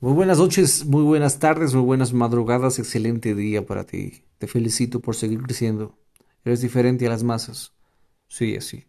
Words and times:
Muy 0.00 0.12
buenas 0.12 0.38
noches, 0.38 0.84
muy 0.84 1.02
buenas 1.02 1.40
tardes, 1.40 1.74
muy 1.74 1.82
buenas 1.82 2.12
madrugadas, 2.12 2.78
excelente 2.78 3.34
día 3.34 3.66
para 3.66 3.82
ti. 3.82 4.22
Te 4.38 4.46
felicito 4.46 5.00
por 5.00 5.16
seguir 5.16 5.42
creciendo. 5.42 5.98
Eres 6.44 6.60
diferente 6.60 7.04
a 7.04 7.10
las 7.10 7.24
masas. 7.24 7.72
Sí, 8.28 8.54
así. 8.54 8.86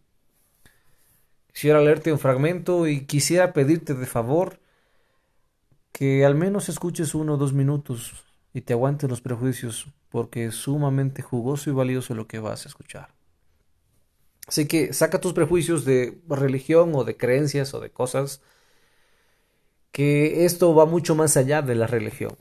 Quisiera 1.52 1.82
leerte 1.82 2.14
un 2.14 2.20
fragmento 2.20 2.88
y 2.88 3.08
quisiera 3.08 3.54
pedirte 3.54 3.96
de 3.96 4.06
favor 4.06 4.60
que 5.92 6.26
al 6.26 6.36
menos 6.36 6.70
escuches 6.70 7.16
uno 7.16 7.34
o 7.34 7.38
dos 7.38 7.54
minutos 7.54 8.24
y 8.54 8.62
te 8.62 8.74
aguantes 8.74 9.10
los 9.10 9.22
prejuicios, 9.22 9.88
porque 10.10 10.46
es 10.46 10.54
sumamente 10.54 11.24
jugoso 11.24 11.72
y 11.72 11.74
valioso 11.74 12.14
lo 12.14 12.28
que 12.28 12.38
vas 12.38 12.66
a 12.66 12.70
escuchar. 12.70 13.16
Así 14.48 14.68
que 14.68 14.94
saca 14.94 15.20
tus 15.20 15.34
prejuicios 15.34 15.86
de 15.86 16.22
religión 16.30 16.92
o 16.94 17.04
de 17.04 17.18
creencias 17.18 17.74
o 17.74 17.80
de 17.80 17.90
cosas 17.90 18.44
que 19.92 20.46
esto 20.46 20.74
va 20.76 20.86
mucho 20.86 21.16
más 21.16 21.38
allá 21.38 21.62
de 21.62 21.76
la 21.76 21.88
religión. 21.88 22.38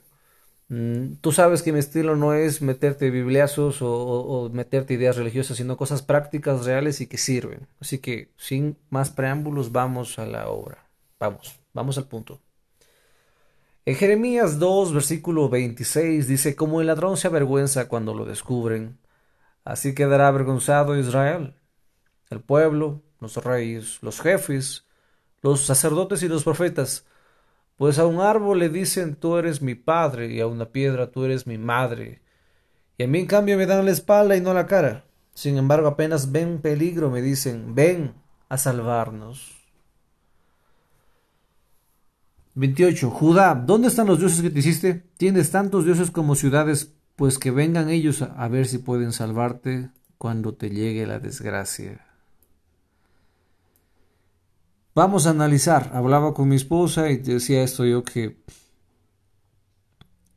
Mm, 0.68 1.14
tú 1.22 1.32
sabes 1.32 1.62
que 1.62 1.72
mi 1.72 1.78
estilo 1.78 2.14
no 2.14 2.34
es 2.34 2.60
meterte 2.60 3.10
bibliazos 3.10 3.78
o, 3.80 4.50
meterte 4.52 4.94
ideas 4.94 5.16
religiosas, 5.16 5.56
sino 5.56 5.76
cosas 5.76 6.02
prácticas, 6.02 6.66
reales 6.66 7.00
y 7.00 7.06
que 7.06 7.18
sirven. 7.18 7.66
Así 7.80 7.98
que, 7.98 8.30
sin 8.36 8.76
más 8.90 9.10
preámbulos, 9.10 9.72
vamos 9.72 10.18
a 10.18 10.26
la 10.26 10.48
obra. 10.48 10.86
Vamos, 11.18 11.58
vamos 11.72 11.96
al 11.98 12.06
punto. 12.06 12.40
En 13.86 13.94
Jeremías 13.94 14.58
2, 14.58 14.92
versículo 14.92 15.48
26 15.48 16.28
dice, 16.28 16.54
como 16.54 16.80
el 16.82 16.88
ladrón 16.88 17.16
se 17.16 17.28
avergüenza 17.28 17.88
cuando 17.88 18.12
lo 18.14 18.26
descubren, 18.26 18.98
así 19.64 19.94
quedará 19.94 20.28
avergonzado 20.28 20.98
Israel, 20.98 21.54
el 22.28 22.40
pueblo, 22.40 23.02
los 23.20 23.36
reyes, 23.42 23.98
los 24.02 24.20
jefes, 24.20 24.84
los 25.40 25.64
sacerdotes 25.64 26.22
y 26.22 26.28
los 26.28 26.44
profetas, 26.44 27.06
pues 27.78 27.98
a 28.00 28.06
un 28.06 28.20
árbol 28.20 28.58
le 28.58 28.68
dicen 28.68 29.14
tú 29.14 29.36
eres 29.36 29.62
mi 29.62 29.76
padre 29.76 30.30
y 30.32 30.40
a 30.40 30.48
una 30.48 30.66
piedra 30.66 31.12
tú 31.12 31.24
eres 31.24 31.46
mi 31.46 31.56
madre. 31.58 32.20
Y 32.98 33.04
a 33.04 33.06
mí 33.06 33.20
en 33.20 33.26
cambio 33.26 33.56
me 33.56 33.66
dan 33.66 33.84
la 33.84 33.92
espalda 33.92 34.36
y 34.36 34.40
no 34.40 34.52
la 34.52 34.66
cara. 34.66 35.04
Sin 35.32 35.56
embargo 35.56 35.86
apenas 35.86 36.32
ven 36.32 36.60
peligro 36.60 37.08
me 37.08 37.22
dicen 37.22 37.76
ven 37.76 38.14
a 38.48 38.58
salvarnos. 38.58 39.56
28. 42.56 43.10
Judá, 43.10 43.54
¿dónde 43.54 43.86
están 43.86 44.08
los 44.08 44.18
dioses 44.18 44.42
que 44.42 44.50
te 44.50 44.58
hiciste? 44.58 45.04
Tienes 45.16 45.52
tantos 45.52 45.84
dioses 45.84 46.10
como 46.10 46.34
ciudades, 46.34 46.92
pues 47.14 47.38
que 47.38 47.52
vengan 47.52 47.88
ellos 47.88 48.22
a 48.22 48.48
ver 48.48 48.66
si 48.66 48.78
pueden 48.78 49.12
salvarte 49.12 49.90
cuando 50.18 50.54
te 50.54 50.70
llegue 50.70 51.06
la 51.06 51.20
desgracia. 51.20 52.07
Vamos 54.94 55.26
a 55.26 55.30
analizar. 55.30 55.90
Hablaba 55.94 56.34
con 56.34 56.48
mi 56.48 56.56
esposa 56.56 57.10
y 57.10 57.18
decía 57.18 57.62
esto 57.62 57.84
yo 57.84 58.02
que 58.02 58.42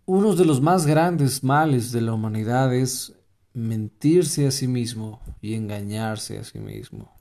uno 0.06 0.36
de 0.36 0.46
los 0.46 0.62
más 0.62 0.86
grandes 0.86 1.44
males 1.44 1.92
de 1.92 2.02
la 2.02 2.14
humanidad 2.14 2.74
es 2.74 3.14
mentirse 3.54 4.48
a 4.48 4.52
sí 4.52 4.68
mismo 4.68 5.22
y 5.42 5.56
engañarse 5.56 6.38
a 6.38 6.44
sí 6.44 6.60
mismo. 6.60 7.14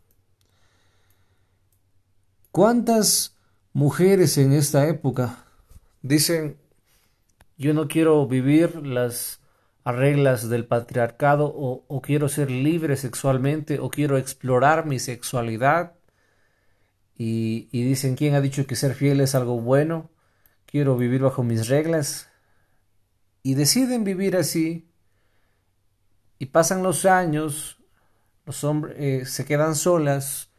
¿Cuántas 2.50 3.36
mujeres 3.72 4.36
en 4.38 4.52
esta 4.52 4.88
época 4.88 5.44
dicen 6.02 6.56
yo 7.56 7.74
no 7.74 7.88
quiero 7.88 8.26
vivir 8.26 8.86
las 8.86 9.40
reglas 9.84 10.48
del 10.48 10.66
patriarcado 10.66 11.46
o, 11.46 11.84
o 11.86 12.00
quiero 12.00 12.28
ser 12.28 12.50
libre 12.50 12.96
sexualmente 12.96 13.78
o 13.78 13.90
quiero 13.90 14.18
explorar 14.18 14.86
mi 14.86 14.98
sexualidad 14.98 15.99
y, 17.22 17.68
dicen, 17.70 18.16
¿quién 18.16 18.34
ha 18.34 18.40
dicho 18.40 18.66
que 18.66 18.74
ser 18.74 18.94
fiel 18.94 19.20
es 19.20 19.34
algo 19.34 19.60
bueno? 19.60 20.08
Quiero 20.64 20.96
vivir 20.96 21.20
bajo 21.20 21.42
mis 21.42 21.68
reglas. 21.68 22.30
Y 23.42 23.56
deciden 23.56 24.04
vivir 24.04 24.38
así. 24.38 24.88
Y 26.38 26.46
pasan 26.46 26.82
los 26.82 27.04
años, 27.04 27.78
los 28.46 28.64
hombres 28.64 28.96
eh, 28.98 29.26
se 29.26 29.44
quedan 29.44 29.74
solas, 29.74 30.50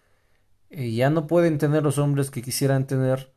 y 0.70 0.98
ya 0.98 1.10
no 1.10 1.26
pueden 1.26 1.58
tener 1.58 1.82
los 1.82 1.98
hombres 1.98 2.30
que 2.30 2.44
quisieran 2.44 2.86
tener. 2.86 3.34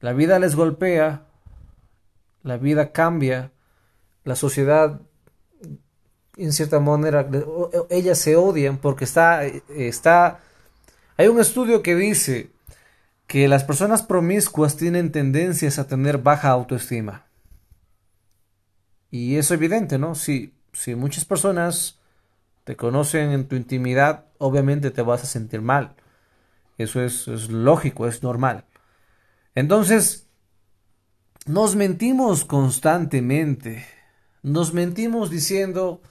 La 0.00 0.12
vida 0.12 0.38
les 0.38 0.56
golpea, 0.56 1.24
la 2.42 2.58
vida 2.58 2.92
cambia, 2.92 3.50
la 4.24 4.36
sociedad 4.36 5.00
en 6.36 6.52
cierta 6.52 6.80
manera 6.80 7.26
ellas 7.88 8.18
se 8.18 8.36
odian 8.36 8.76
porque 8.76 9.04
está 9.04 9.46
está 9.46 10.42
hay 11.16 11.28
un 11.28 11.40
estudio 11.40 11.82
que 11.82 11.94
dice 11.94 12.50
que 13.26 13.48
las 13.48 13.64
personas 13.64 14.02
promiscuas 14.02 14.76
tienen 14.76 15.12
tendencias 15.12 15.78
a 15.78 15.86
tener 15.86 16.18
baja 16.18 16.50
autoestima. 16.50 17.26
Y 19.10 19.36
es 19.36 19.50
evidente, 19.50 19.98
¿no? 19.98 20.14
Si, 20.14 20.54
si 20.72 20.94
muchas 20.94 21.24
personas 21.24 21.98
te 22.64 22.76
conocen 22.76 23.30
en 23.30 23.48
tu 23.48 23.56
intimidad, 23.56 24.26
obviamente 24.38 24.90
te 24.90 25.02
vas 25.02 25.22
a 25.22 25.26
sentir 25.26 25.62
mal. 25.62 25.94
Eso 26.78 27.02
es, 27.02 27.26
es 27.28 27.48
lógico, 27.48 28.06
es 28.06 28.22
normal. 28.22 28.64
Entonces, 29.54 30.28
nos 31.46 31.76
mentimos 31.76 32.44
constantemente. 32.44 33.86
Nos 34.42 34.74
mentimos 34.74 35.30
diciendo, 35.30 36.02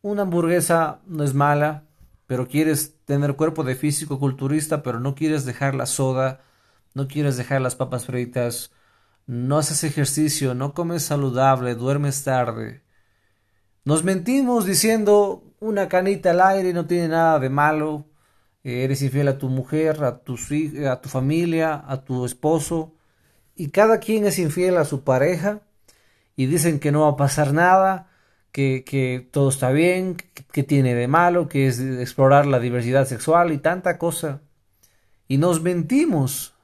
una 0.00 0.22
hamburguesa 0.22 1.00
no 1.06 1.22
es 1.24 1.34
mala, 1.34 1.84
pero 2.26 2.48
quieres 2.48 3.04
tener 3.04 3.36
cuerpo 3.36 3.64
de 3.64 3.74
físico 3.74 4.18
culturista, 4.18 4.82
pero 4.82 5.00
no 5.00 5.14
quieres 5.14 5.44
dejar 5.44 5.74
la 5.74 5.86
soda, 5.86 6.40
no 6.94 7.08
quieres 7.08 7.36
dejar 7.36 7.60
las 7.60 7.74
papas 7.74 8.06
fritas, 8.06 8.72
no 9.26 9.58
haces 9.58 9.84
ejercicio, 9.84 10.54
no 10.54 10.74
comes 10.74 11.02
saludable, 11.02 11.74
duermes 11.74 12.24
tarde. 12.24 12.82
Nos 13.84 14.04
mentimos 14.04 14.64
diciendo 14.66 15.42
una 15.60 15.88
canita 15.88 16.30
al 16.30 16.40
aire 16.40 16.72
no 16.72 16.86
tiene 16.86 17.08
nada 17.08 17.38
de 17.38 17.48
malo, 17.48 18.06
eres 18.62 19.02
infiel 19.02 19.28
a 19.28 19.38
tu 19.38 19.48
mujer, 19.48 20.04
a 20.04 20.18
tu, 20.18 20.36
a 20.88 21.00
tu 21.00 21.08
familia, 21.08 21.84
a 21.86 22.04
tu 22.04 22.24
esposo, 22.24 22.94
y 23.54 23.70
cada 23.70 23.98
quien 23.98 24.26
es 24.26 24.38
infiel 24.38 24.76
a 24.76 24.84
su 24.84 25.04
pareja, 25.04 25.62
y 26.36 26.46
dicen 26.46 26.80
que 26.80 26.92
no 26.92 27.02
va 27.02 27.10
a 27.10 27.16
pasar 27.16 27.52
nada, 27.52 28.11
que, 28.52 29.28
todo 29.32 29.48
está 29.48 29.70
bien, 29.70 30.16
que, 30.52 30.62
tiene 30.62 30.94
de 30.94 31.08
malo, 31.08 31.48
que 31.48 31.66
es 31.66 31.80
explorar 31.80 32.46
la 32.46 32.60
diversidad 32.60 33.06
sexual 33.06 33.52
y 33.52 33.58
tanta 33.58 33.98
cosa. 33.98 34.42
Y 35.28 35.38
nos 35.38 35.62
mentimos. 35.62 36.54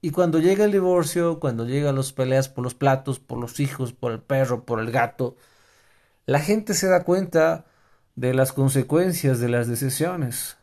Y 0.00 0.10
cuando 0.10 0.38
llega 0.40 0.64
el 0.64 0.72
divorcio, 0.72 1.40
cuando 1.40 1.66
llegan 1.66 1.96
las 1.96 2.12
peleas 2.12 2.48
por 2.48 2.64
los 2.64 2.74
platos, 2.74 3.20
por 3.20 3.38
los 3.38 3.60
hijos, 3.60 3.92
por 3.92 4.12
el 4.12 4.20
perro, 4.20 4.64
por 4.64 4.80
el 4.80 4.90
gato, 4.90 5.36
la 6.26 6.40
gente 6.40 6.74
se 6.74 6.88
da 6.88 7.04
cuenta 7.04 7.66
de 8.16 8.34
las 8.34 8.52
consecuencias 8.52 9.40
de 9.40 9.48
las 9.48 9.68
decisiones. 9.68 10.56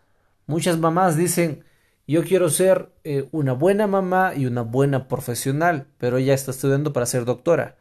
Muchas 0.47 0.80
mamás 0.80 1.18
dicen, 1.18 1.64
yo 2.08 2.24
quiero 2.24 2.50
ser 2.50 2.91
eh, 3.03 3.28
una 3.31 3.53
buena 3.53 3.88
mamá 3.88 4.34
y 4.36 4.46
una 4.46 4.62
buena 4.64 5.08
profesional, 5.08 5.88
pero 5.97 6.18
ella 6.18 6.34
está 6.34 6.52
estudiando 6.52 6.94
para 6.94 7.06
ser 7.06 7.25
doctora. 7.25 7.78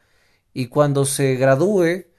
Y 0.53 0.67
cuando 0.67 1.05
se 1.05 1.37
gradúe, 1.37 2.10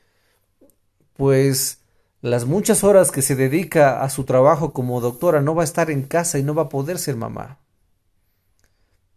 pues 1.21 1.83
las 2.23 2.45
muchas 2.45 2.83
horas 2.83 3.11
que 3.11 3.21
se 3.21 3.35
dedica 3.35 4.01
a 4.01 4.09
su 4.09 4.23
trabajo 4.23 4.73
como 4.73 5.01
doctora 5.01 5.39
no 5.39 5.53
va 5.53 5.61
a 5.61 5.65
estar 5.65 5.91
en 5.91 6.01
casa 6.01 6.39
y 6.39 6.43
no 6.43 6.55
va 6.55 6.63
a 6.63 6.69
poder 6.69 6.97
ser 6.97 7.15
mamá. 7.15 7.59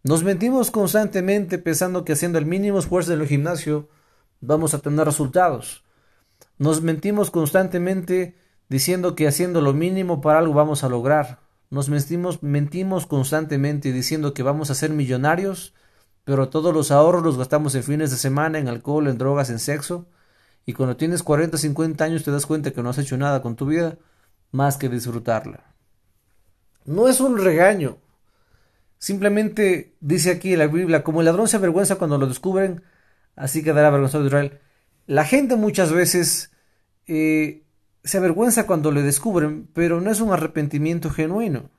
Nos 0.03 0.23
mentimos 0.23 0.69
constantemente 0.69 1.57
pensando 1.57 2.05
que 2.05 2.13
haciendo 2.13 2.37
el 2.37 2.45
mínimo 2.45 2.77
esfuerzo 2.77 3.11
en 3.11 3.21
el 3.21 3.27
gimnasio 3.27 3.89
vamos 4.39 4.75
a 4.75 4.79
tener 4.81 5.03
resultados. 5.03 5.83
Nos 6.59 6.83
mentimos 6.83 7.31
constantemente 7.31 8.35
diciendo 8.69 9.15
que 9.15 9.27
haciendo 9.27 9.59
lo 9.59 9.73
mínimo 9.73 10.21
para 10.21 10.37
algo 10.37 10.53
vamos 10.53 10.83
a 10.83 10.89
lograr. 10.89 11.39
Nos 11.71 11.89
mentimos, 11.89 12.43
mentimos 12.43 13.07
constantemente 13.07 13.91
diciendo 13.91 14.35
que 14.35 14.43
vamos 14.43 14.69
a 14.69 14.75
ser 14.75 14.91
millonarios, 14.91 15.73
pero 16.23 16.49
todos 16.49 16.71
los 16.71 16.91
ahorros 16.91 17.23
los 17.23 17.39
gastamos 17.39 17.73
en 17.73 17.81
fines 17.81 18.11
de 18.11 18.17
semana, 18.17 18.59
en 18.59 18.67
alcohol, 18.67 19.07
en 19.07 19.17
drogas, 19.17 19.49
en 19.49 19.57
sexo 19.57 20.05
y 20.65 20.73
cuando 20.73 20.97
tienes 20.97 21.23
40, 21.23 21.57
50 21.57 22.03
años 22.03 22.23
te 22.23 22.31
das 22.31 22.45
cuenta 22.45 22.71
que 22.71 22.81
no 22.81 22.89
has 22.89 22.97
hecho 22.97 23.17
nada 23.17 23.41
con 23.41 23.55
tu 23.55 23.67
vida 23.67 23.97
más 24.51 24.77
que 24.77 24.89
disfrutarla. 24.89 25.75
No 26.85 27.07
es 27.07 27.19
un 27.19 27.37
regaño. 27.37 27.97
Simplemente 28.97 29.95
dice 29.99 30.31
aquí 30.31 30.53
en 30.53 30.59
la 30.59 30.67
Biblia, 30.67 31.03
como 31.03 31.21
el 31.21 31.25
ladrón 31.25 31.47
se 31.47 31.57
avergüenza 31.57 31.97
cuando 31.97 32.17
lo 32.17 32.27
descubren, 32.27 32.83
así 33.35 33.63
quedará 33.63 33.89
avergonzado 33.89 34.23
de 34.23 34.27
Israel. 34.27 34.59
La 35.05 35.25
gente 35.25 35.55
muchas 35.55 35.91
veces 35.91 36.51
eh, 37.05 37.63
se 38.03 38.17
avergüenza 38.17 38.65
cuando 38.65 38.91
le 38.91 39.03
descubren, 39.03 39.67
pero 39.73 40.01
no 40.01 40.09
es 40.09 40.21
un 40.21 40.31
arrepentimiento 40.31 41.11
genuino. 41.11 41.69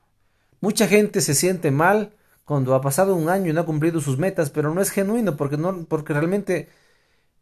Mucha 0.61 0.87
gente 0.87 1.19
se 1.21 1.35
siente 1.35 1.71
mal 1.71 2.13
cuando 2.45 2.75
ha 2.75 2.81
pasado 2.81 3.15
un 3.15 3.29
año 3.29 3.49
y 3.49 3.53
no 3.53 3.61
ha 3.61 3.65
cumplido 3.65 3.99
sus 3.99 4.17
metas, 4.17 4.49
pero 4.49 4.73
no 4.73 4.81
es 4.81 4.91
genuino 4.91 5.35
porque, 5.35 5.57
no, 5.57 5.85
porque 5.85 6.13
realmente 6.13 6.69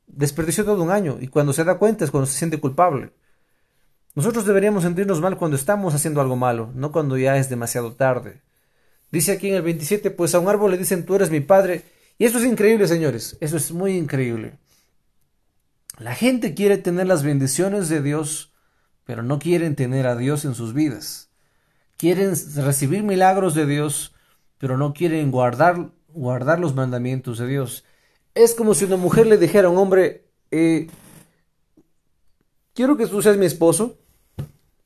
desperdició 0.08 0.66
todo 0.66 0.84
un 0.84 0.92
año 0.92 1.18
y 1.20 1.28
cuando 1.28 1.54
se 1.54 1.64
da 1.64 1.78
cuenta 1.78 2.06
es 2.06 2.12
cuando 2.12 2.28
se 2.28 2.38
siente 2.38 2.60
culpable. 2.60 3.12
Nosotros 4.16 4.46
deberíamos 4.46 4.84
sentirnos 4.84 5.20
mal 5.20 5.38
cuando 5.38 5.58
estamos 5.58 5.94
haciendo 5.94 6.22
algo 6.22 6.36
malo, 6.36 6.72
no 6.74 6.92
cuando 6.92 7.18
ya 7.18 7.38
es 7.38 7.50
demasiado 7.50 7.94
tarde. 7.94 8.42
Dice 9.12 9.34
aquí 9.34 9.50
en 9.50 9.56
el 9.56 9.62
27, 9.62 10.12
pues 10.12 10.34
a 10.36 10.40
un 10.40 10.48
árbol 10.48 10.72
le 10.72 10.78
dicen 10.78 11.06
tú 11.06 11.16
eres 11.16 11.30
mi 11.30 11.42
padre 11.42 11.84
Y 12.18 12.26
eso 12.26 12.38
es 12.38 12.46
increíble, 12.46 12.88
señores, 12.88 13.38
eso 13.42 13.58
es 13.58 13.72
muy 13.72 13.98
increíble. 13.98 14.58
La 15.98 16.16
gente 16.16 16.54
quiere 16.54 16.78
tener 16.78 17.08
las 17.08 17.24
bendiciones 17.24 17.90
de 17.90 18.02
Dios, 18.02 18.54
pero 19.06 19.24
no 19.24 19.40
quieren 19.40 19.76
tener 19.76 20.08
a 20.08 20.16
Dios 20.16 20.46
en 20.46 20.56
sus 20.56 20.74
vidas. 20.74 21.30
Quieren 21.98 22.34
recibir 22.58 23.04
milagros 23.04 23.56
de 23.56 23.66
Dios, 23.66 24.14
pero 24.58 24.78
no 24.78 24.94
quieren 24.94 25.32
guardar, 25.32 25.92
guardar 26.10 26.60
los 26.60 26.76
mandamientos 26.76 27.38
de 27.38 27.48
Dios. 27.48 27.86
Es 28.36 28.54
como 28.54 28.74
si 28.74 28.84
una 28.84 28.98
mujer 28.98 29.28
le 29.28 29.38
dijera 29.38 29.70
a 29.70 29.72
un 29.72 29.78
hombre, 29.78 30.26
eh, 30.52 30.88
quiero 32.74 32.98
que 32.98 33.08
tú 33.08 33.22
seas 33.22 33.38
mi 33.38 33.46
esposo, 33.46 33.98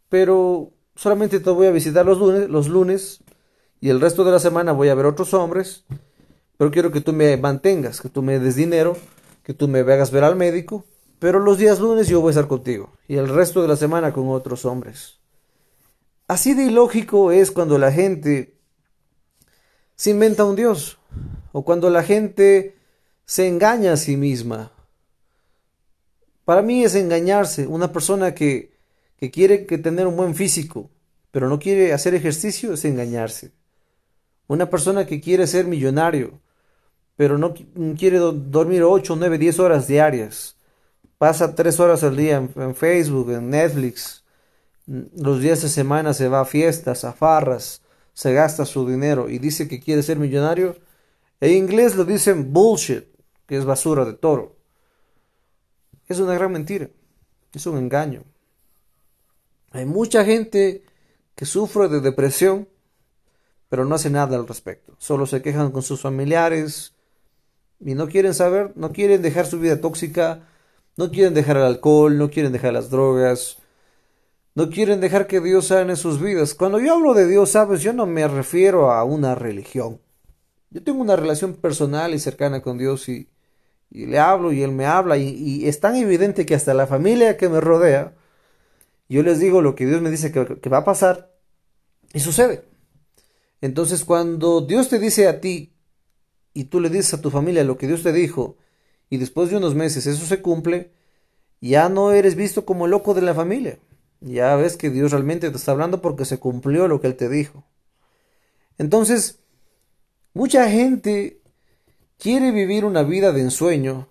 pero 0.07 0.72
solamente 0.96 1.40
te 1.40 1.50
voy 1.50 1.66
a 1.66 1.72
visitar 1.72 2.06
los 2.06 2.19
lunes, 2.19 2.48
los 2.48 2.68
lunes 2.68 3.24
y 3.81 3.90
el 3.90 4.00
resto 4.00 4.24
de 4.24 4.31
la 4.31 4.40
semana 4.40 4.72
voy 4.72 4.90
a 4.90 4.96
ver 4.96 5.07
otros 5.07 5.34
hombres, 5.34 5.86
pero 6.57 6.69
quiero 6.69 6.92
que 6.92 7.01
tú 7.01 7.12
me 7.12 7.36
mantengas, 7.38 8.01
que 8.01 8.10
tú 8.10 8.22
me 8.22 8.38
des 8.38 8.56
dinero, 8.56 8.96
que 9.44 9.56
tú 9.56 9.68
me 9.68 9.80
hagas 9.80 10.12
ver 10.12 10.24
al 10.24 10.36
médico, 10.36 10.86
pero 11.18 11.40
los 11.40 11.57
días 11.57 11.80
lunes 11.80 12.07
yo 12.07 12.22
voy 12.22 12.30
a 12.30 12.31
estar 12.31 12.48
contigo 12.48 12.94
y 13.07 13.16
el 13.16 13.28
resto 13.30 13.63
de 13.63 13.68
la 13.68 13.75
semana 13.75 14.13
con 14.13 14.30
otros 14.30 14.63
hombres. 14.63 15.19
Así 16.28 16.54
de 16.54 16.66
ilógico 16.66 17.31
es 17.31 17.50
cuando 17.50 17.80
la 17.80 17.92
gente 17.92 18.60
se 19.96 20.12
inventa 20.12 20.46
un 20.46 20.56
Dios 20.56 21.00
o 21.51 21.66
cuando 21.66 21.90
la 21.90 22.04
gente 22.04 22.79
se 23.30 23.48
engaña 23.48 23.94
a 23.94 23.98
sí 23.98 24.18
misma. 24.18 24.72
Para 26.46 26.64
mí 26.64 26.84
es 26.84 26.96
engañarse. 26.96 27.68
Una 27.68 27.94
persona 27.94 28.34
que, 28.34 28.72
que 29.18 29.30
quiere 29.30 29.68
que 29.68 29.78
tener 29.78 30.08
un 30.08 30.18
buen 30.18 30.34
físico, 30.34 30.90
pero 31.30 31.48
no 31.48 31.60
quiere 31.60 31.94
hacer 31.94 32.16
ejercicio, 32.16 32.74
es 32.74 32.84
engañarse. 32.86 33.52
Una 34.48 34.68
persona 34.72 35.06
que 35.06 35.22
quiere 35.22 35.46
ser 35.46 35.68
millonario, 35.68 36.40
pero 37.18 37.38
no 37.38 37.54
quiere 38.00 38.18
dormir 38.18 38.81
8, 38.81 39.16
9, 39.16 39.38
10 39.38 39.60
horas 39.60 39.88
diarias. 39.88 40.56
Pasa 41.20 41.54
3 41.54 41.80
horas 41.82 42.04
al 42.04 42.18
día 42.18 42.38
en, 42.38 42.74
Facebook, 42.74 43.30
en 43.30 43.52
Netflix. 43.52 44.24
Los 44.88 45.40
días 45.40 45.62
de 45.62 45.70
semana 45.70 46.16
se 46.16 46.30
va 46.30 46.42
a 46.42 46.46
fiestas, 46.46 47.04
a 47.04 47.14
farras, 47.14 47.84
se 48.16 48.34
gasta 48.34 48.66
su 48.66 48.90
dinero 48.90 49.30
y 49.30 49.38
dice 49.38 49.68
que 49.68 49.80
quiere 49.80 50.02
ser 50.02 50.18
millonario. 50.18 50.78
En 51.40 51.52
inglés 51.52 51.96
lo 51.96 52.06
dicen 52.06 52.52
bullshit, 52.52 53.09
que 53.50 53.57
es 53.57 53.66
basura 53.66 54.06
de 54.06 54.13
toro. 54.13 54.56
Es 56.07 56.19
una 56.19 56.36
gran 56.36 56.54
mentira, 56.54 56.90
es 57.51 57.66
un 57.66 57.78
engaño. 57.78 58.24
Hay 59.72 59.86
mucha 59.86 60.24
gente 60.24 60.86
que 61.36 61.46
sufre 61.46 61.90
de 61.90 62.00
depresión 62.00 62.69
pero 63.69 63.86
no 63.86 63.96
hace 63.96 64.10
nada 64.10 64.36
al 64.36 64.48
respecto. 64.48 64.96
Solo 64.98 65.28
se 65.28 65.42
quejan 65.42 65.72
con 65.72 65.84
sus 65.84 66.01
familiares 66.01 66.94
y 67.80 67.94
no 67.94 68.10
quieren 68.10 68.34
saber, 68.34 68.74
no 68.75 68.92
quieren 68.92 69.22
dejar 69.22 69.46
su 69.46 69.60
vida 69.60 69.80
tóxica, 69.80 70.48
no 70.98 71.12
quieren 71.12 71.36
dejar 71.36 71.57
el 71.57 71.63
alcohol, 71.63 72.18
no 72.18 72.30
quieren 72.30 72.51
dejar 72.51 72.74
las 72.74 72.90
drogas, 72.90 73.57
no 74.56 74.69
quieren 74.69 75.00
dejar 75.00 75.28
que 75.28 75.40
Dios 75.40 75.68
sane 75.68 75.96
sus 75.96 76.19
vidas. 76.19 76.56
Cuando 76.56 76.80
yo 76.80 76.96
hablo 76.96 77.13
de 77.13 77.28
Dios, 77.28 77.51
sabes, 77.51 77.81
yo 77.81 77.94
no 77.94 78.07
me 78.07 78.28
refiero 78.28 78.92
a 78.92 79.04
una 79.04 79.36
religión. 79.36 80.01
Yo 80.72 80.84
tengo 80.84 81.01
una 81.01 81.16
relación 81.16 81.54
personal 81.54 82.13
y 82.13 82.19
cercana 82.19 82.62
con 82.62 82.78
Dios 82.78 83.07
y, 83.07 83.30
le 83.91 84.19
hablo 84.19 84.51
y 84.51 84.62
Él 84.63 84.71
me 84.71 84.86
habla 84.86 85.18
y, 85.18 85.68
es 85.68 85.80
tan 85.80 85.95
evidente 85.95 86.45
que 86.45 86.56
hasta 86.56 86.74
la 86.74 86.88
familia 86.88 87.38
que 87.38 87.50
me 87.50 87.59
rodea, 87.59 88.13
yo 89.07 89.24
les 89.24 89.39
digo 89.39 89.62
lo 89.62 89.75
que 89.75 89.86
Dios 89.86 90.01
me 90.01 90.12
dice 90.12 90.31
que 90.31 90.69
va 90.69 90.80
a 90.80 90.86
pasar 90.86 91.31
y 92.13 92.19
sucede. 92.19 92.63
Entonces 93.62 94.06
cuando 94.06 94.62
Dios 94.62 94.89
te 94.89 95.00
dice 95.00 95.27
a 95.27 95.41
ti 95.41 95.74
y 96.53 96.65
tú 96.65 96.80
le 96.80 96.89
dices 96.89 97.13
a 97.15 97.21
tu 97.21 97.31
familia 97.31 97.63
lo 97.63 97.77
que 97.77 97.88
Dios 97.88 98.03
te 98.03 98.13
dijo 98.13 98.57
y 99.09 99.18
después 99.18 99.50
de 99.50 99.57
unos 99.57 99.75
meses 99.75 100.06
eso 100.06 100.25
se 100.25 100.41
cumple, 100.41 100.91
ya 101.62 101.89
no 101.89 102.12
eres 102.12 102.36
visto 102.36 102.65
como 102.65 102.86
el 102.86 102.91
loco 102.91 103.13
de 103.13 103.21
la 103.21 103.33
familia. 103.33 103.80
Ya 104.21 104.56
ves 104.56 104.77
que 104.77 104.89
Dios 104.89 105.12
realmente 105.12 105.50
te 105.50 105.57
está 105.57 105.71
hablando 105.71 106.01
porque 106.01 106.25
se 106.25 106.39
cumplió 106.39 106.88
lo 106.88 107.01
que 107.01 107.07
Él 107.07 107.15
te 107.15 107.30
dijo. 107.30 107.65
Entonces, 108.77 109.39
mucha 110.33 110.69
gente 110.69 111.38
quiere 112.19 112.51
vivir 112.51 112.86
una 112.86 113.01
vida 113.01 113.31
de 113.31 113.42
ensueño, 113.42 114.07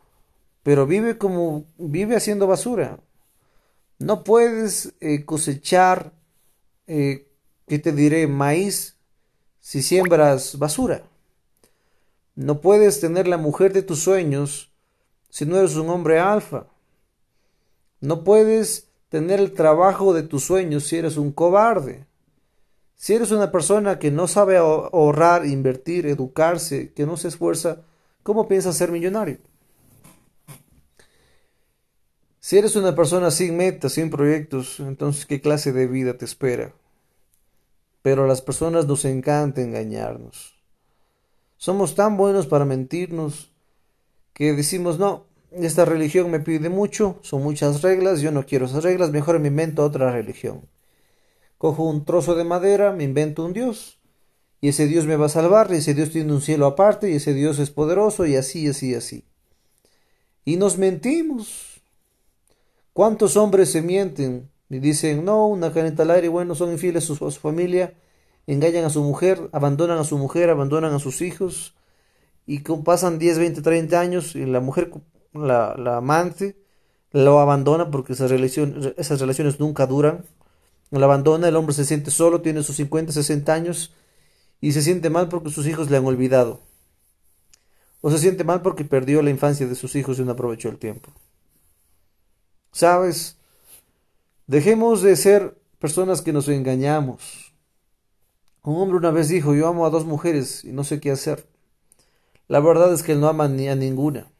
pero 0.64 0.86
vive 0.86 1.18
como 1.18 1.66
vive 1.76 2.16
haciendo 2.16 2.46
basura. 2.46 2.98
No 3.98 4.24
puedes 4.24 4.94
eh, 5.00 5.24
cosechar, 5.24 6.12
eh, 6.86 7.28
¿qué 7.66 7.78
te 7.78 7.92
diré? 7.92 8.26
Maíz 8.26 8.96
si 9.60 9.82
siembras 9.82 10.58
basura. 10.58 11.02
No 12.34 12.60
puedes 12.60 13.00
tener 13.00 13.28
la 13.28 13.36
mujer 13.36 13.72
de 13.72 13.82
tus 13.82 14.00
sueños 14.00 14.72
si 15.28 15.44
no 15.44 15.56
eres 15.56 15.76
un 15.76 15.90
hombre 15.90 16.18
alfa. 16.18 16.66
No 18.00 18.24
puedes 18.24 18.88
tener 19.08 19.40
el 19.40 19.52
trabajo 19.52 20.14
de 20.14 20.22
tus 20.22 20.44
sueños 20.44 20.86
si 20.86 20.96
eres 20.96 21.16
un 21.16 21.32
cobarde. 21.32 22.06
Si 22.94 23.14
eres 23.14 23.30
una 23.30 23.52
persona 23.52 23.98
que 23.98 24.10
no 24.10 24.28
sabe 24.28 24.56
ahorrar, 24.56 25.46
invertir, 25.46 26.06
educarse, 26.06 26.92
que 26.92 27.06
no 27.06 27.16
se 27.16 27.28
esfuerza, 27.28 27.82
¿cómo 28.28 28.46
piensas 28.46 28.76
ser 28.76 28.92
millonario? 28.92 29.38
Si 32.38 32.58
eres 32.58 32.76
una 32.76 32.94
persona 32.94 33.30
sin 33.30 33.56
metas, 33.56 33.94
sin 33.94 34.10
proyectos, 34.10 34.80
entonces 34.80 35.24
¿qué 35.24 35.40
clase 35.40 35.72
de 35.72 35.86
vida 35.86 36.18
te 36.18 36.26
espera? 36.26 36.74
pero 38.02 38.24
a 38.24 38.26
las 38.26 38.40
personas 38.40 38.86
nos 38.86 39.04
encanta 39.04 39.60
engañarnos. 39.60 40.54
Somos 41.56 41.94
tan 41.94 42.16
buenos 42.16 42.46
para 42.46 42.64
mentirnos 42.64 43.52
que 44.32 44.52
decimos, 44.52 44.98
no, 44.98 45.26
esta 45.52 45.84
religión 45.84 46.30
me 46.30 46.40
pide 46.40 46.68
mucho, 46.68 47.18
son 47.22 47.42
muchas 47.42 47.82
reglas, 47.82 48.20
yo 48.20 48.30
no 48.30 48.46
quiero 48.46 48.66
esas 48.66 48.84
reglas, 48.84 49.10
mejor 49.10 49.38
me 49.40 49.48
invento 49.48 49.84
otra 49.84 50.12
religión. 50.12 50.62
Cojo 51.58 51.82
un 51.82 52.04
trozo 52.04 52.34
de 52.36 52.44
madera, 52.44 52.92
me 52.92 53.04
invento 53.04 53.44
un 53.44 53.52
Dios, 53.52 53.97
y 54.60 54.68
ese 54.68 54.86
Dios 54.86 55.06
me 55.06 55.16
va 55.16 55.26
a 55.26 55.30
salvar, 55.30 55.68
y 55.70 55.76
ese 55.76 55.94
Dios 55.94 56.10
tiene 56.10 56.32
un 56.32 56.40
cielo 56.40 56.66
aparte, 56.66 57.10
y 57.10 57.14
ese 57.14 57.34
Dios 57.34 57.58
es 57.58 57.70
poderoso, 57.70 58.26
y 58.26 58.36
así, 58.36 58.66
así, 58.68 58.94
así. 58.94 59.24
Y 60.44 60.56
nos 60.56 60.78
mentimos. 60.78 61.80
¿Cuántos 62.92 63.36
hombres 63.36 63.70
se 63.70 63.82
mienten 63.82 64.50
y 64.68 64.80
dicen, 64.80 65.24
no, 65.24 65.46
una 65.46 65.72
caneta 65.72 66.02
al 66.02 66.10
aire, 66.10 66.28
bueno, 66.28 66.54
son 66.54 66.72
infieles 66.72 67.04
a 67.04 67.14
su, 67.14 67.30
familia, 67.30 67.94
engañan 68.46 68.84
a 68.84 68.90
su 68.90 69.02
mujer, 69.02 69.48
abandonan 69.52 69.98
a 69.98 70.04
su 70.04 70.18
mujer, 70.18 70.50
abandonan 70.50 70.92
a 70.92 70.98
sus 70.98 71.22
hijos, 71.22 71.74
y 72.44 72.60
pasan 72.60 73.18
10, 73.18 73.38
20, 73.38 73.62
30 73.62 74.00
años 74.00 74.34
y 74.34 74.44
la 74.46 74.60
mujer, 74.60 74.90
la, 75.32 75.76
la 75.76 75.98
amante, 75.98 76.56
lo 77.12 77.38
abandona 77.40 77.90
porque 77.90 78.14
esas 78.14 78.30
relaciones, 78.30 78.94
esas 78.96 79.20
relaciones 79.20 79.60
nunca 79.60 79.86
duran. 79.86 80.24
Lo 80.90 81.04
abandona, 81.04 81.48
el 81.48 81.56
hombre 81.56 81.74
se 81.74 81.84
siente 81.84 82.10
solo, 82.10 82.40
tiene 82.40 82.62
sus 82.62 82.76
50, 82.76 83.12
60 83.12 83.52
años 83.52 83.92
y 84.60 84.72
se 84.72 84.82
siente 84.82 85.10
mal 85.10 85.28
porque 85.28 85.50
sus 85.50 85.66
hijos 85.66 85.90
le 85.90 85.96
han 85.96 86.06
olvidado. 86.06 86.60
O 88.00 88.10
se 88.10 88.18
siente 88.18 88.44
mal 88.44 88.62
porque 88.62 88.84
perdió 88.84 89.22
la 89.22 89.30
infancia 89.30 89.66
de 89.66 89.74
sus 89.74 89.96
hijos 89.96 90.18
y 90.18 90.22
no 90.22 90.32
aprovechó 90.32 90.68
el 90.68 90.78
tiempo. 90.78 91.10
¿Sabes? 92.72 93.36
Dejemos 94.46 95.02
de 95.02 95.16
ser 95.16 95.58
personas 95.78 96.22
que 96.22 96.32
nos 96.32 96.48
engañamos. 96.48 97.52
Un 98.62 98.76
hombre 98.76 98.98
una 98.98 99.10
vez 99.10 99.28
dijo, 99.28 99.54
yo 99.54 99.66
amo 99.66 99.86
a 99.86 99.90
dos 99.90 100.04
mujeres 100.04 100.64
y 100.64 100.72
no 100.72 100.84
sé 100.84 101.00
qué 101.00 101.10
hacer. 101.10 101.46
La 102.48 102.60
verdad 102.60 102.92
es 102.92 103.02
que 103.02 103.12
él 103.12 103.20
no 103.20 103.28
ama 103.28 103.48
ni 103.48 103.68
a 103.68 103.74
ninguna. 103.74 104.30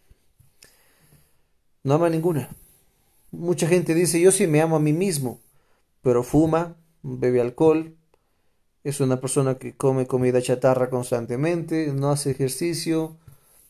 No 1.83 1.95
ama 1.95 2.07
a 2.07 2.11
ninguna. 2.11 2.49
Mucha 3.31 3.67
gente 3.67 3.95
dice, 3.95 4.21
yo 4.21 4.33
sí 4.33 4.47
me 4.47 4.63
amo 4.63 4.77
a 4.77 4.81
mí 4.81 4.93
mismo, 4.93 5.41
pero 6.01 6.23
fuma, 6.23 6.77
bebe 7.03 7.41
alcohol, 7.41 7.98
es 8.85 9.01
una 9.01 9.21
persona 9.21 9.57
que 9.57 9.77
come 9.77 10.07
comida 10.07 10.41
chatarra 10.41 10.91
constantemente, 10.91 11.93
no 11.93 12.11
hace 12.11 12.31
ejercicio, 12.31 13.17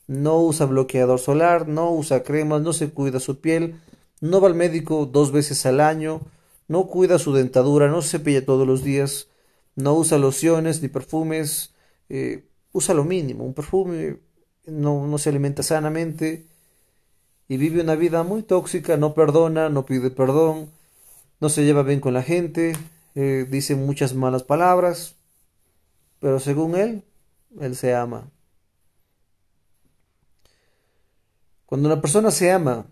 no 0.06 0.40
usa 0.40 0.66
bloqueador 0.66 1.18
solar, 1.18 1.68
no 1.68 1.92
usa 1.92 2.22
cremas, 2.22 2.62
no 2.62 2.72
se 2.72 2.90
cuida 2.90 3.20
su 3.20 3.40
piel, 3.40 3.80
no 4.20 4.40
va 4.40 4.48
al 4.48 4.54
médico 4.54 5.06
dos 5.06 5.32
veces 5.32 5.64
al 5.66 5.80
año, 5.80 6.20
no 6.66 6.86
cuida 6.86 7.18
su 7.18 7.32
dentadura, 7.32 7.88
no 7.88 8.02
se 8.02 8.18
cepilla 8.18 8.44
todos 8.44 8.66
los 8.66 8.82
días, 8.82 9.28
no 9.76 9.94
usa 9.94 10.18
lociones 10.18 10.82
ni 10.82 10.88
perfumes, 10.88 11.74
eh, 12.08 12.44
usa 12.72 12.94
lo 12.94 13.04
mínimo, 13.04 13.44
un 13.44 13.54
perfume, 13.54 14.18
no, 14.66 15.06
no 15.06 15.18
se 15.18 15.30
alimenta 15.30 15.62
sanamente 15.62 16.46
y 17.48 17.56
vive 17.56 17.80
una 17.80 17.94
vida 17.94 18.22
muy 18.22 18.42
tóxica, 18.42 18.96
no 18.96 19.14
perdona, 19.14 19.68
no 19.68 19.86
pide 19.86 20.10
perdón, 20.10 20.70
no 21.40 21.48
se 21.48 21.64
lleva 21.64 21.82
bien 21.82 22.00
con 22.00 22.14
la 22.14 22.22
gente, 22.22 22.74
eh, 23.14 23.46
dice 23.48 23.74
muchas 23.74 24.14
malas 24.14 24.42
palabras, 24.42 25.16
pero 26.20 26.40
según 26.40 26.76
él, 26.76 27.04
él 27.60 27.76
se 27.76 27.94
ama. 27.94 28.30
Cuando 31.66 31.88
una 31.88 32.00
persona 32.00 32.30
se 32.30 32.50
ama, 32.50 32.86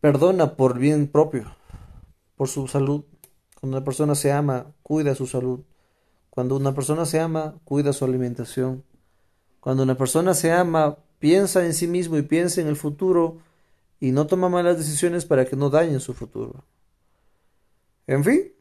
perdona 0.00 0.56
por 0.56 0.78
bien 0.78 1.08
propio, 1.08 1.56
por 2.36 2.48
su 2.48 2.68
salud. 2.68 3.04
Cuando 3.58 3.78
una 3.78 3.84
persona 3.84 4.14
se 4.14 4.30
ama, 4.30 4.66
cuida 4.82 5.14
su 5.14 5.26
salud. 5.26 5.60
Cuando 6.30 6.56
una 6.56 6.74
persona 6.74 7.06
se 7.06 7.18
ama, 7.18 7.54
cuida 7.64 7.94
su 7.94 8.04
alimentación. 8.04 8.84
Cuando 9.60 9.82
una 9.82 9.96
persona 9.96 10.34
se 10.34 10.52
ama, 10.52 10.98
piensa 11.18 11.64
en 11.64 11.72
sí 11.72 11.86
mismo 11.86 12.18
y 12.18 12.22
piensa 12.22 12.60
en 12.60 12.66
el 12.66 12.76
futuro 12.76 13.38
y 14.00 14.12
no 14.12 14.26
toma 14.26 14.48
malas 14.48 14.76
decisiones 14.76 15.24
para 15.24 15.46
que 15.46 15.56
no 15.56 15.70
dañen 15.70 16.00
su 16.00 16.12
futuro. 16.12 16.64
En 18.06 18.22
fin, 18.22 18.52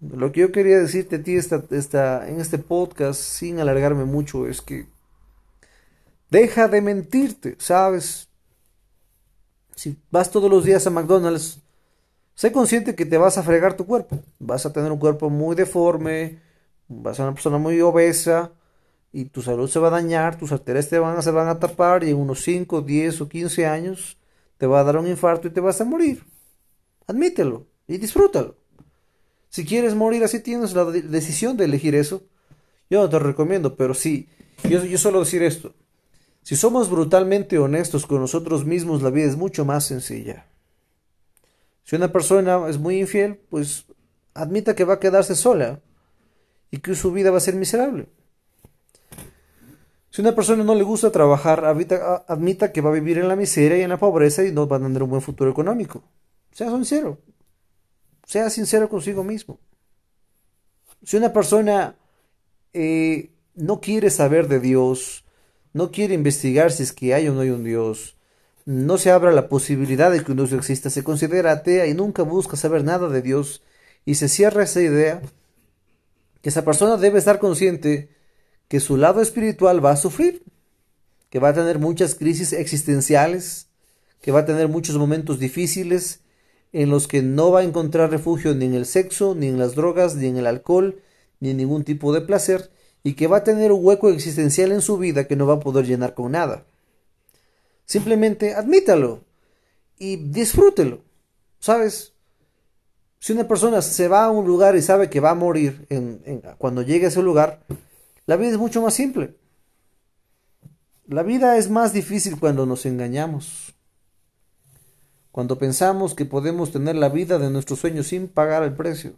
lo 0.00 0.32
que 0.32 0.40
yo 0.40 0.52
quería 0.52 0.78
decirte 0.78 1.16
a 1.16 1.22
ti 1.22 1.36
esta, 1.36 2.28
en 2.28 2.40
este 2.40 2.58
podcast, 2.58 3.20
sin 3.20 3.60
alargarme 3.60 4.04
mucho, 4.04 4.46
es 4.46 4.60
que 4.62 4.86
deja 6.30 6.68
de 6.68 6.80
mentirte, 6.80 7.56
¿sabes? 7.58 8.28
Si 9.74 9.96
vas 10.10 10.30
todos 10.30 10.50
los 10.50 10.64
días 10.64 10.86
a 10.86 10.90
McDonald's, 10.90 11.60
sé 12.34 12.52
consciente 12.52 12.94
que 12.94 13.06
te 13.06 13.18
vas 13.18 13.36
a 13.38 13.42
fregar 13.42 13.76
tu 13.76 13.86
cuerpo. 13.86 14.20
Vas 14.38 14.64
a 14.64 14.72
tener 14.72 14.90
un 14.90 14.98
cuerpo 14.98 15.28
muy 15.28 15.54
deforme, 15.54 16.38
vas 16.88 17.12
a 17.12 17.16
ser 17.16 17.24
una 17.26 17.34
persona 17.34 17.58
muy 17.58 17.80
obesa 17.80 18.52
y 19.12 19.26
tu 19.26 19.42
salud 19.42 19.68
se 19.68 19.80
va 19.80 19.88
a 19.88 19.92
dañar, 19.92 20.38
tus 20.38 20.52
arterias 20.52 20.88
te 20.88 20.98
van, 20.98 21.22
se 21.22 21.30
van 21.30 21.48
a 21.48 21.58
tapar 21.58 22.04
y 22.04 22.10
en 22.10 22.16
unos 22.16 22.42
5, 22.42 22.82
10 22.82 23.20
o 23.20 23.28
15 23.28 23.66
años 23.66 24.18
te 24.56 24.66
va 24.66 24.80
a 24.80 24.84
dar 24.84 24.96
un 24.96 25.06
infarto 25.06 25.48
y 25.48 25.50
te 25.50 25.60
vas 25.60 25.80
a 25.80 25.84
morir. 25.84 26.24
Admítelo 27.06 27.66
y 27.86 27.98
disfrútalo. 27.98 28.59
Si 29.50 29.66
quieres 29.66 29.94
morir 29.94 30.24
así, 30.24 30.40
tienes 30.40 30.72
la 30.72 30.84
decisión 30.86 31.56
de 31.56 31.66
elegir 31.66 31.94
eso. 31.94 32.22
Yo 32.88 33.02
no 33.02 33.08
te 33.08 33.18
recomiendo, 33.18 33.76
pero 33.76 33.94
sí, 33.94 34.28
yo, 34.68 34.82
yo 34.84 34.96
solo 34.96 35.20
decir 35.20 35.42
esto. 35.42 35.74
Si 36.42 36.56
somos 36.56 36.88
brutalmente 36.88 37.58
honestos 37.58 38.06
con 38.06 38.20
nosotros 38.20 38.64
mismos, 38.64 39.02
la 39.02 39.10
vida 39.10 39.26
es 39.26 39.36
mucho 39.36 39.64
más 39.64 39.84
sencilla. 39.84 40.46
Si 41.84 41.96
una 41.96 42.12
persona 42.12 42.68
es 42.68 42.78
muy 42.78 43.00
infiel, 43.00 43.40
pues 43.50 43.84
admita 44.34 44.74
que 44.74 44.84
va 44.84 44.94
a 44.94 45.00
quedarse 45.00 45.34
sola 45.34 45.80
y 46.70 46.78
que 46.78 46.94
su 46.94 47.12
vida 47.12 47.30
va 47.30 47.38
a 47.38 47.40
ser 47.40 47.56
miserable. 47.56 48.06
Si 50.10 50.22
una 50.22 50.34
persona 50.34 50.64
no 50.64 50.74
le 50.74 50.82
gusta 50.82 51.12
trabajar, 51.12 51.64
admita, 51.64 52.72
que 52.72 52.80
va 52.80 52.90
a 52.90 52.94
vivir 52.94 53.18
en 53.18 53.28
la 53.28 53.36
miseria 53.36 53.78
y 53.78 53.82
en 53.82 53.90
la 53.90 53.98
pobreza 53.98 54.44
y 54.44 54.52
no 54.52 54.66
va 54.66 54.76
a 54.76 54.80
tener 54.80 55.02
un 55.02 55.10
buen 55.10 55.22
futuro 55.22 55.50
económico. 55.50 56.02
Sea 56.52 56.70
sincero. 56.70 57.18
Sea 58.30 58.48
sincero 58.48 58.88
consigo 58.88 59.24
mismo. 59.24 59.58
Si 61.02 61.16
una 61.16 61.32
persona 61.32 61.96
eh, 62.72 63.32
no 63.56 63.80
quiere 63.80 64.08
saber 64.08 64.46
de 64.46 64.60
Dios, 64.60 65.24
no 65.72 65.90
quiere 65.90 66.14
investigar 66.14 66.70
si 66.70 66.84
es 66.84 66.92
que 66.92 67.12
hay 67.12 67.26
o 67.26 67.34
no 67.34 67.40
hay 67.40 67.50
un 67.50 67.64
Dios, 67.64 68.14
no 68.66 68.98
se 68.98 69.10
abra 69.10 69.32
la 69.32 69.48
posibilidad 69.48 70.12
de 70.12 70.22
que 70.22 70.30
un 70.30 70.36
Dios 70.36 70.52
exista, 70.52 70.90
se 70.90 71.02
considera 71.02 71.50
atea 71.50 71.88
y 71.88 71.94
nunca 71.94 72.22
busca 72.22 72.56
saber 72.56 72.84
nada 72.84 73.08
de 73.08 73.20
Dios 73.20 73.64
y 74.04 74.14
se 74.14 74.28
cierra 74.28 74.62
esa 74.62 74.80
idea, 74.80 75.22
que 76.40 76.50
esa 76.50 76.64
persona 76.64 76.98
debe 76.98 77.18
estar 77.18 77.40
consciente 77.40 78.10
que 78.68 78.78
su 78.78 78.96
lado 78.96 79.22
espiritual 79.22 79.84
va 79.84 79.90
a 79.90 79.96
sufrir, 79.96 80.44
que 81.30 81.40
va 81.40 81.48
a 81.48 81.54
tener 81.54 81.80
muchas 81.80 82.14
crisis 82.14 82.52
existenciales, 82.52 83.66
que 84.22 84.30
va 84.30 84.40
a 84.40 84.46
tener 84.46 84.68
muchos 84.68 84.96
momentos 84.98 85.40
difíciles, 85.40 86.20
en 86.72 86.90
los 86.90 87.08
que 87.08 87.22
no 87.22 87.50
va 87.50 87.60
a 87.60 87.64
encontrar 87.64 88.10
refugio 88.10 88.54
ni 88.54 88.66
en 88.66 88.74
el 88.74 88.86
sexo, 88.86 89.34
ni 89.34 89.48
en 89.48 89.58
las 89.58 89.74
drogas, 89.74 90.14
ni 90.16 90.26
en 90.26 90.36
el 90.36 90.46
alcohol, 90.46 91.00
ni 91.40 91.50
en 91.50 91.56
ningún 91.56 91.84
tipo 91.84 92.12
de 92.12 92.20
placer, 92.20 92.70
y 93.02 93.14
que 93.14 93.26
va 93.26 93.38
a 93.38 93.44
tener 93.44 93.72
un 93.72 93.84
hueco 93.84 94.10
existencial 94.10 94.72
en 94.72 94.82
su 94.82 94.98
vida 94.98 95.26
que 95.26 95.36
no 95.36 95.46
va 95.46 95.54
a 95.54 95.60
poder 95.60 95.86
llenar 95.86 96.14
con 96.14 96.32
nada. 96.32 96.64
Simplemente 97.86 98.54
admítalo 98.54 99.24
y 99.98 100.16
disfrútelo. 100.16 101.02
¿Sabes? 101.58 102.12
Si 103.18 103.32
una 103.32 103.48
persona 103.48 103.82
se 103.82 104.08
va 104.08 104.24
a 104.24 104.30
un 104.30 104.46
lugar 104.46 104.76
y 104.76 104.82
sabe 104.82 105.10
que 105.10 105.20
va 105.20 105.30
a 105.30 105.34
morir 105.34 105.86
cuando 106.58 106.82
llegue 106.82 107.06
a 107.06 107.08
ese 107.08 107.22
lugar, 107.22 107.64
la 108.26 108.36
vida 108.36 108.50
es 108.50 108.58
mucho 108.58 108.80
más 108.80 108.94
simple. 108.94 109.34
La 111.06 111.22
vida 111.22 111.56
es 111.58 111.68
más 111.68 111.92
difícil 111.92 112.38
cuando 112.38 112.64
nos 112.64 112.86
engañamos 112.86 113.69
cuando 115.32 115.58
pensamos 115.58 116.14
que 116.14 116.24
podemos 116.24 116.72
tener 116.72 116.96
la 116.96 117.08
vida 117.08 117.38
de 117.38 117.50
nuestros 117.50 117.80
sueños 117.80 118.08
sin 118.08 118.28
pagar 118.28 118.62
el 118.62 118.74
precio. 118.74 119.12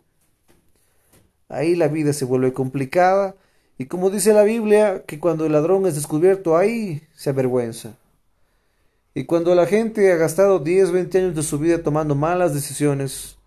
Ahí 1.49 1.75
la 1.75 1.89
vida 1.89 2.13
se 2.13 2.25
vuelve 2.25 2.53
complicada 2.53 3.35
y 3.79 3.87
como 3.87 4.11
dice 4.11 4.33
la 4.33 4.45
Biblia, 4.45 5.05
que 5.07 5.19
cuando 5.19 5.47
el 5.47 5.53
ladrón 5.53 5.87
es 5.87 5.95
descubierto, 5.95 6.57
ahí 6.57 7.03
se 7.15 7.31
avergüenza. 7.31 7.97
Y 9.15 9.25
cuando 9.25 9.55
la 9.55 9.67
gente 9.67 10.13
ha 10.13 10.17
gastado 10.17 10.59
10, 10.59 10.93
20 10.93 11.19
años 11.19 11.35
de 11.35 11.43
su 11.43 11.59
vida 11.59 11.83
tomando 11.83 12.15
malas 12.15 12.55
decisiones 12.55 13.39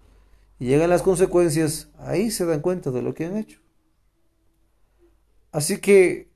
y 0.59 0.65
llegan 0.67 0.89
las 0.89 1.01
consecuencias, 1.01 1.89
ahí 1.97 2.31
se 2.31 2.45
dan 2.45 2.61
cuenta 2.61 2.91
de 2.91 3.01
lo 3.01 3.13
que 3.13 3.25
han 3.25 3.37
hecho. 3.37 3.59
Así 5.51 5.77
que, 5.77 6.27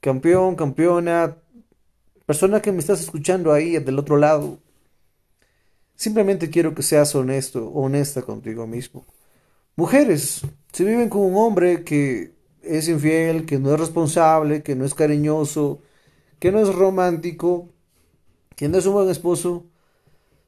campeón, 0.00 0.56
campeona, 0.56 1.36
persona 2.26 2.60
que 2.60 2.72
me 2.72 2.80
estás 2.80 3.00
escuchando 3.00 3.52
ahí 3.52 3.78
del 3.78 3.98
otro 3.98 4.16
lado, 4.16 4.58
Simplemente 6.02 6.50
quiero 6.50 6.74
que 6.74 6.82
seas 6.82 7.14
honesto, 7.14 7.68
honesta 7.68 8.22
contigo 8.22 8.66
mismo. 8.66 9.06
Mujeres, 9.76 10.42
si 10.72 10.82
viven 10.82 11.08
con 11.08 11.20
un 11.20 11.36
hombre 11.36 11.84
que 11.84 12.32
es 12.60 12.88
infiel, 12.88 13.46
que 13.46 13.60
no 13.60 13.72
es 13.72 13.78
responsable, 13.78 14.64
que 14.64 14.74
no 14.74 14.84
es 14.84 14.94
cariñoso, 14.94 15.80
que 16.40 16.50
no 16.50 16.58
es 16.58 16.74
romántico, 16.74 17.68
que 18.56 18.68
no 18.68 18.78
es 18.78 18.86
un 18.86 18.94
buen 18.94 19.10
esposo, 19.10 19.66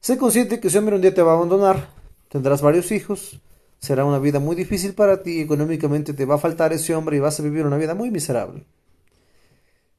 sé 0.01 0.19
consciente 0.19 0.59
que 0.59 0.67
ese 0.67 0.81
hombre 0.81 0.97
un 0.97 1.03
día 1.03 1.15
te 1.15 1.23
va 1.23 1.35
a 1.35 1.37
abandonar, 1.37 1.89
tendrás 2.29 2.61
varios 2.61 2.91
hijos, 2.91 3.41
será 3.79 4.05
una 4.05 4.19
vida 4.19 4.41
muy 4.41 4.57
difícil 4.57 4.95
para 4.95 5.23
ti, 5.23 5.41
económicamente 5.41 6.15
te 6.15 6.25
va 6.25 6.35
a 6.35 6.39
faltar 6.39 6.73
ese 6.73 6.97
hombre 6.97 7.19
y 7.19 7.21
vas 7.21 7.39
a 7.39 7.45
vivir 7.45 7.65
una 7.65 7.77
vida 7.77 7.95
muy 7.95 8.11
miserable. 8.11 8.65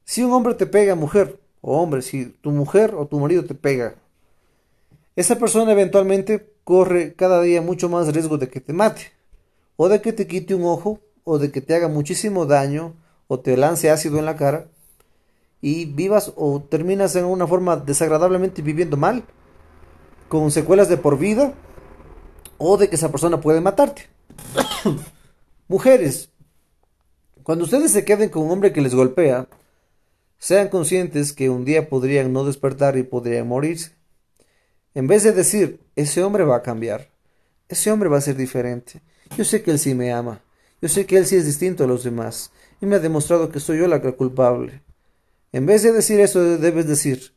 Si 0.04 0.22
un 0.22 0.34
hombre 0.34 0.52
te 0.52 0.66
pega, 0.66 0.94
mujer, 0.96 1.40
o 1.62 1.80
hombre, 1.80 2.02
si 2.02 2.26
tu 2.26 2.50
mujer 2.50 2.94
o 2.94 3.06
tu 3.06 3.18
marido 3.18 3.46
te 3.46 3.54
pega, 3.54 3.94
esa 5.16 5.38
persona 5.38 5.72
eventualmente 5.72 6.52
corre 6.62 7.14
cada 7.14 7.40
día 7.40 7.62
mucho 7.62 7.88
más 7.88 8.12
riesgo 8.12 8.36
de 8.36 8.48
que 8.48 8.60
te 8.60 8.74
mate, 8.74 9.12
o 9.76 9.88
de 9.88 10.02
que 10.02 10.12
te 10.12 10.26
quite 10.26 10.54
un 10.54 10.64
ojo, 10.64 11.00
o 11.24 11.38
de 11.38 11.50
que 11.50 11.62
te 11.62 11.74
haga 11.74 11.88
muchísimo 11.88 12.44
daño, 12.44 12.94
o 13.26 13.40
te 13.40 13.56
lance 13.56 13.90
ácido 13.90 14.18
en 14.18 14.26
la 14.26 14.36
cara, 14.36 14.68
y 15.62 15.86
vivas 15.86 16.32
o 16.36 16.60
terminas 16.60 17.16
en 17.16 17.24
una 17.24 17.46
forma 17.46 17.76
desagradablemente 17.76 18.60
viviendo 18.60 18.98
mal, 18.98 19.24
con 20.28 20.50
secuelas 20.50 20.88
de 20.88 20.98
por 20.98 21.18
vida, 21.18 21.54
o 22.58 22.76
de 22.76 22.88
que 22.88 22.96
esa 22.96 23.10
persona 23.10 23.40
puede 23.40 23.60
matarte. 23.60 24.02
Mujeres, 25.68 26.30
cuando 27.42 27.64
ustedes 27.64 27.90
se 27.90 28.04
queden 28.04 28.28
con 28.28 28.42
un 28.42 28.50
hombre 28.50 28.72
que 28.72 28.82
les 28.82 28.94
golpea, 28.94 29.48
sean 30.38 30.68
conscientes 30.68 31.32
que 31.32 31.48
un 31.48 31.64
día 31.64 31.88
podrían 31.88 32.34
no 32.34 32.44
despertar 32.44 32.98
y 32.98 33.02
podrían 33.02 33.48
morirse. 33.48 33.95
En 34.96 35.06
vez 35.06 35.24
de 35.24 35.32
decir, 35.32 35.80
ese 35.94 36.22
hombre 36.22 36.42
va 36.44 36.56
a 36.56 36.62
cambiar, 36.62 37.10
ese 37.68 37.90
hombre 37.90 38.08
va 38.08 38.16
a 38.16 38.22
ser 38.22 38.34
diferente, 38.34 39.02
yo 39.36 39.44
sé 39.44 39.62
que 39.62 39.70
él 39.70 39.78
sí 39.78 39.94
me 39.94 40.10
ama, 40.10 40.40
yo 40.80 40.88
sé 40.88 41.04
que 41.04 41.18
él 41.18 41.26
sí 41.26 41.36
es 41.36 41.44
distinto 41.44 41.84
a 41.84 41.86
los 41.86 42.02
demás, 42.02 42.50
y 42.80 42.86
me 42.86 42.96
ha 42.96 42.98
demostrado 42.98 43.50
que 43.50 43.60
soy 43.60 43.76
yo 43.76 43.88
la 43.88 44.00
culpable. 44.00 44.80
En 45.52 45.66
vez 45.66 45.82
de 45.82 45.92
decir 45.92 46.18
eso, 46.20 46.42
debes 46.56 46.86
decir, 46.86 47.34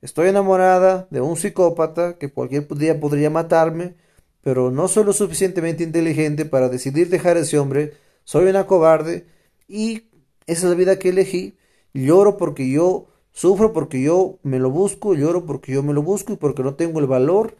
estoy 0.00 0.28
enamorada 0.28 1.06
de 1.10 1.20
un 1.20 1.36
psicópata 1.36 2.16
que 2.16 2.32
cualquier 2.32 2.66
día 2.68 2.98
podría 2.98 3.28
matarme, 3.28 3.96
pero 4.40 4.70
no 4.70 4.88
soy 4.88 5.04
lo 5.04 5.12
suficientemente 5.12 5.84
inteligente 5.84 6.46
para 6.46 6.70
decidir 6.70 7.10
dejar 7.10 7.36
a 7.36 7.40
ese 7.40 7.58
hombre, 7.58 7.92
soy 8.24 8.46
una 8.46 8.66
cobarde, 8.66 9.26
y 9.68 10.08
esa 10.46 10.62
es 10.62 10.70
la 10.70 10.74
vida 10.74 10.98
que 10.98 11.10
elegí, 11.10 11.58
lloro 11.92 12.38
porque 12.38 12.70
yo 12.70 13.08
Sufro 13.34 13.72
porque 13.72 14.00
yo 14.00 14.38
me 14.44 14.60
lo 14.60 14.70
busco, 14.70 15.14
lloro 15.14 15.44
porque 15.44 15.72
yo 15.72 15.82
me 15.82 15.92
lo 15.92 16.02
busco 16.02 16.32
y 16.32 16.36
porque 16.36 16.62
no 16.62 16.76
tengo 16.76 17.00
el 17.00 17.06
valor 17.06 17.56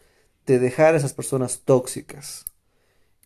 de 0.47 0.61
dejar 0.61 0.95
a 0.95 0.99
esas 0.99 1.14
personas 1.14 1.62
tóxicas. 1.64 2.45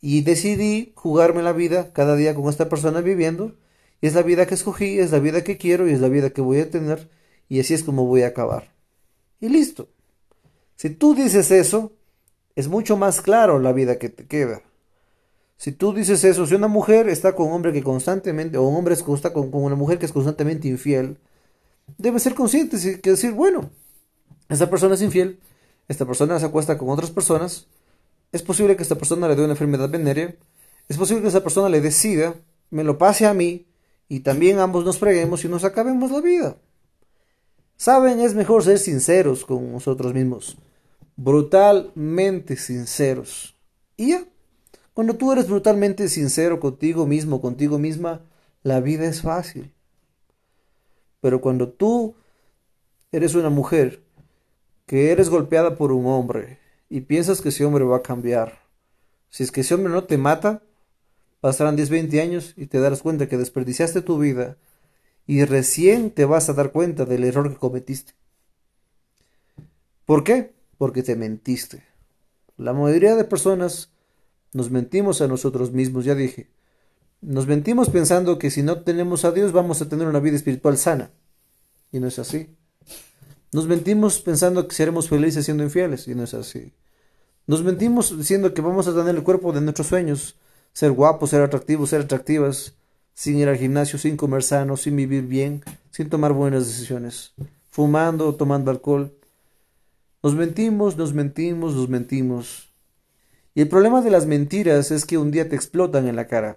Y 0.00 0.22
decidí 0.22 0.92
jugarme 0.94 1.42
la 1.42 1.52
vida 1.52 1.92
cada 1.92 2.16
día 2.16 2.34
con 2.34 2.48
esta 2.48 2.70
persona 2.70 3.02
viviendo. 3.02 3.54
Y 4.00 4.06
es 4.06 4.14
la 4.14 4.22
vida 4.22 4.46
que 4.46 4.54
escogí, 4.54 4.98
es 4.98 5.10
la 5.12 5.18
vida 5.18 5.44
que 5.44 5.58
quiero 5.58 5.86
y 5.86 5.92
es 5.92 6.00
la 6.00 6.08
vida 6.08 6.30
que 6.30 6.40
voy 6.40 6.60
a 6.60 6.70
tener. 6.70 7.10
Y 7.50 7.60
así 7.60 7.74
es 7.74 7.84
como 7.84 8.06
voy 8.06 8.22
a 8.22 8.28
acabar. 8.28 8.72
Y 9.40 9.50
listo. 9.50 9.88
Si 10.74 10.88
tú 10.88 11.14
dices 11.14 11.50
eso, 11.50 11.92
es 12.56 12.68
mucho 12.68 12.96
más 12.96 13.20
claro 13.20 13.58
la 13.58 13.72
vida 13.72 13.98
que 13.98 14.08
te 14.08 14.26
queda. 14.26 14.62
Si 15.58 15.72
tú 15.72 15.92
dices 15.92 16.24
eso, 16.24 16.46
si 16.46 16.54
una 16.54 16.68
mujer 16.68 17.10
está 17.10 17.34
con 17.34 17.48
un 17.48 17.52
hombre 17.54 17.74
que 17.74 17.82
constantemente, 17.82 18.56
o 18.56 18.62
un 18.62 18.76
hombre 18.76 18.94
está 18.94 19.34
con, 19.34 19.50
con 19.50 19.64
una 19.64 19.74
mujer 19.74 19.98
que 19.98 20.06
es 20.06 20.12
constantemente 20.12 20.68
infiel, 20.68 21.18
debe 21.96 22.20
ser 22.20 22.34
consciente 22.34 22.76
y 22.76 23.08
decir, 23.08 23.32
bueno, 23.32 23.70
esta 24.48 24.68
persona 24.68 24.94
es 24.94 25.02
infiel, 25.02 25.40
esta 25.88 26.04
persona 26.06 26.38
se 26.38 26.46
acuesta 26.46 26.76
con 26.76 26.90
otras 26.90 27.10
personas, 27.10 27.66
es 28.32 28.42
posible 28.42 28.76
que 28.76 28.82
esta 28.82 28.96
persona 28.96 29.28
le 29.28 29.36
dé 29.36 29.42
una 29.42 29.52
enfermedad 29.52 29.88
venérea, 29.88 30.34
es 30.88 30.96
posible 30.96 31.22
que 31.22 31.28
esa 31.28 31.42
persona 31.42 31.68
le 31.68 31.80
decida, 31.80 32.34
me 32.70 32.84
lo 32.84 32.98
pase 32.98 33.26
a 33.26 33.34
mí, 33.34 33.66
y 34.08 34.20
también 34.20 34.58
ambos 34.58 34.84
nos 34.84 34.98
freguemos 34.98 35.44
y 35.44 35.48
nos 35.48 35.64
acabemos 35.64 36.10
la 36.10 36.20
vida. 36.20 36.56
Saben, 37.76 38.20
es 38.20 38.34
mejor 38.34 38.64
ser 38.64 38.78
sinceros 38.78 39.44
con 39.44 39.72
nosotros 39.72 40.12
mismos, 40.14 40.56
brutalmente 41.16 42.56
sinceros. 42.56 43.54
Y 43.96 44.10
ya, 44.10 44.24
cuando 44.94 45.14
tú 45.14 45.30
eres 45.30 45.48
brutalmente 45.48 46.08
sincero 46.08 46.58
contigo 46.58 47.06
mismo, 47.06 47.40
contigo 47.40 47.78
misma, 47.78 48.22
la 48.62 48.80
vida 48.80 49.06
es 49.06 49.22
fácil. 49.22 49.72
Pero 51.20 51.40
cuando 51.40 51.68
tú 51.68 52.14
eres 53.12 53.34
una 53.34 53.50
mujer 53.50 54.02
que 54.86 55.10
eres 55.12 55.28
golpeada 55.28 55.76
por 55.76 55.92
un 55.92 56.06
hombre 56.06 56.58
y 56.88 57.02
piensas 57.02 57.40
que 57.40 57.50
ese 57.50 57.64
hombre 57.64 57.84
va 57.84 57.98
a 57.98 58.02
cambiar, 58.02 58.60
si 59.30 59.42
es 59.42 59.52
que 59.52 59.62
ese 59.62 59.74
hombre 59.74 59.92
no 59.92 60.04
te 60.04 60.18
mata, 60.18 60.62
pasarán 61.40 61.76
10, 61.76 61.90
20 61.90 62.20
años 62.20 62.54
y 62.56 62.66
te 62.66 62.80
darás 62.80 63.02
cuenta 63.02 63.28
que 63.28 63.36
desperdiciaste 63.36 64.02
tu 64.02 64.18
vida 64.18 64.56
y 65.26 65.44
recién 65.44 66.10
te 66.10 66.24
vas 66.24 66.48
a 66.48 66.54
dar 66.54 66.72
cuenta 66.72 67.04
del 67.04 67.24
error 67.24 67.50
que 67.50 67.58
cometiste. 67.58 68.14
¿Por 70.06 70.24
qué? 70.24 70.54
Porque 70.78 71.02
te 71.02 71.16
mentiste. 71.16 71.84
La 72.56 72.72
mayoría 72.72 73.14
de 73.14 73.24
personas 73.24 73.90
nos 74.54 74.70
mentimos 74.70 75.20
a 75.20 75.28
nosotros 75.28 75.70
mismos, 75.70 76.06
ya 76.06 76.14
dije. 76.14 76.48
Nos 77.20 77.46
mentimos 77.46 77.90
pensando 77.90 78.38
que 78.38 78.50
si 78.50 78.62
no 78.62 78.82
tenemos 78.82 79.24
a 79.24 79.32
Dios 79.32 79.52
vamos 79.52 79.82
a 79.82 79.88
tener 79.88 80.06
una 80.06 80.20
vida 80.20 80.36
espiritual 80.36 80.76
sana. 80.78 81.10
Y 81.92 82.00
no 82.00 82.06
es 82.06 82.18
así. 82.18 82.54
Nos 83.52 83.66
mentimos 83.66 84.20
pensando 84.20 84.68
que 84.68 84.74
seremos 84.74 85.08
felices 85.08 85.44
siendo 85.44 85.64
infieles. 85.64 86.06
Y 86.08 86.14
no 86.14 86.24
es 86.24 86.34
así. 86.34 86.72
Nos 87.46 87.62
mentimos 87.62 88.16
diciendo 88.16 88.54
que 88.54 88.60
vamos 88.60 88.86
a 88.88 88.94
tener 88.94 89.14
el 89.14 89.22
cuerpo 89.22 89.52
de 89.52 89.60
nuestros 89.60 89.88
sueños. 89.88 90.36
Ser 90.72 90.92
guapos, 90.92 91.30
ser 91.30 91.42
atractivos, 91.42 91.90
ser 91.90 92.02
atractivas. 92.02 92.74
Sin 93.14 93.38
ir 93.38 93.48
al 93.48 93.56
gimnasio, 93.56 93.98
sin 93.98 94.16
comer 94.16 94.42
sano, 94.42 94.76
sin 94.76 94.94
vivir 94.94 95.22
bien, 95.22 95.64
sin 95.90 96.08
tomar 96.08 96.32
buenas 96.32 96.66
decisiones. 96.66 97.32
Fumando, 97.70 98.34
tomando 98.36 98.70
alcohol, 98.70 99.12
nos 100.20 100.34
mentimos, 100.34 100.96
nos 100.96 101.14
mentimos, 101.14 101.74
nos 101.74 101.88
mentimos. 101.88 102.68
Y 103.54 103.60
el 103.60 103.68
problema 103.68 104.02
de 104.02 104.10
las 104.10 104.26
mentiras 104.26 104.90
es 104.90 105.04
que 105.04 105.16
un 105.16 105.30
día 105.30 105.48
te 105.48 105.54
explotan 105.54 106.08
en 106.08 106.16
la 106.16 106.26
cara. 106.26 106.56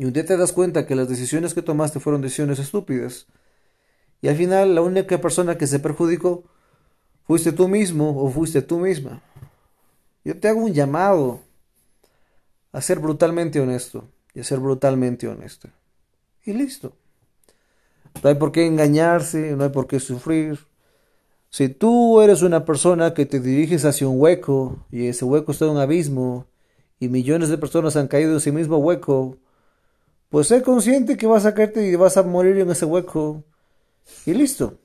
Y 0.00 0.06
un 0.06 0.14
día 0.14 0.24
te 0.24 0.38
das 0.38 0.54
cuenta 0.54 0.86
que 0.86 0.94
las 0.94 1.10
decisiones 1.10 1.52
que 1.52 1.60
tomaste 1.60 2.00
fueron 2.00 2.22
decisiones 2.22 2.58
estúpidas. 2.58 3.26
Y 4.22 4.28
al 4.28 4.36
final 4.36 4.74
la 4.74 4.80
única 4.80 5.20
persona 5.20 5.58
que 5.58 5.66
se 5.66 5.78
perjudicó 5.78 6.42
fuiste 7.26 7.52
tú 7.52 7.68
mismo 7.68 8.18
o 8.18 8.30
fuiste 8.30 8.62
tú 8.62 8.78
misma. 8.78 9.22
Yo 10.24 10.40
te 10.40 10.48
hago 10.48 10.60
un 10.60 10.72
llamado 10.72 11.42
a 12.72 12.80
ser 12.80 12.98
brutalmente 12.98 13.60
honesto 13.60 14.08
y 14.32 14.40
a 14.40 14.44
ser 14.44 14.58
brutalmente 14.58 15.28
honesto. 15.28 15.68
Y 16.46 16.54
listo. 16.54 16.96
No 18.22 18.30
hay 18.30 18.36
por 18.36 18.52
qué 18.52 18.64
engañarse, 18.64 19.54
no 19.54 19.64
hay 19.64 19.70
por 19.70 19.86
qué 19.86 20.00
sufrir, 20.00 20.60
si 21.50 21.68
tú 21.68 22.22
eres 22.22 22.40
una 22.40 22.64
persona 22.64 23.12
que 23.12 23.26
te 23.26 23.38
diriges 23.38 23.84
hacia 23.84 24.08
un 24.08 24.18
hueco 24.18 24.86
y 24.90 25.08
ese 25.08 25.26
hueco 25.26 25.52
está 25.52 25.66
en 25.66 25.72
un 25.72 25.76
abismo 25.76 26.46
y 26.98 27.08
millones 27.08 27.50
de 27.50 27.58
personas 27.58 27.96
han 27.96 28.08
caído 28.08 28.30
en 28.30 28.36
ese 28.38 28.50
mismo 28.50 28.78
hueco, 28.78 29.36
pues 30.30 30.46
sé 30.46 30.62
consciente 30.62 31.16
que 31.16 31.26
vas 31.26 31.44
a 31.44 31.54
caerte 31.54 31.86
y 31.86 31.96
vas 31.96 32.16
a 32.16 32.22
morir 32.22 32.56
en 32.58 32.70
ese 32.70 32.84
hueco. 32.84 33.44
Y 34.24 34.32
listo. 34.32 34.78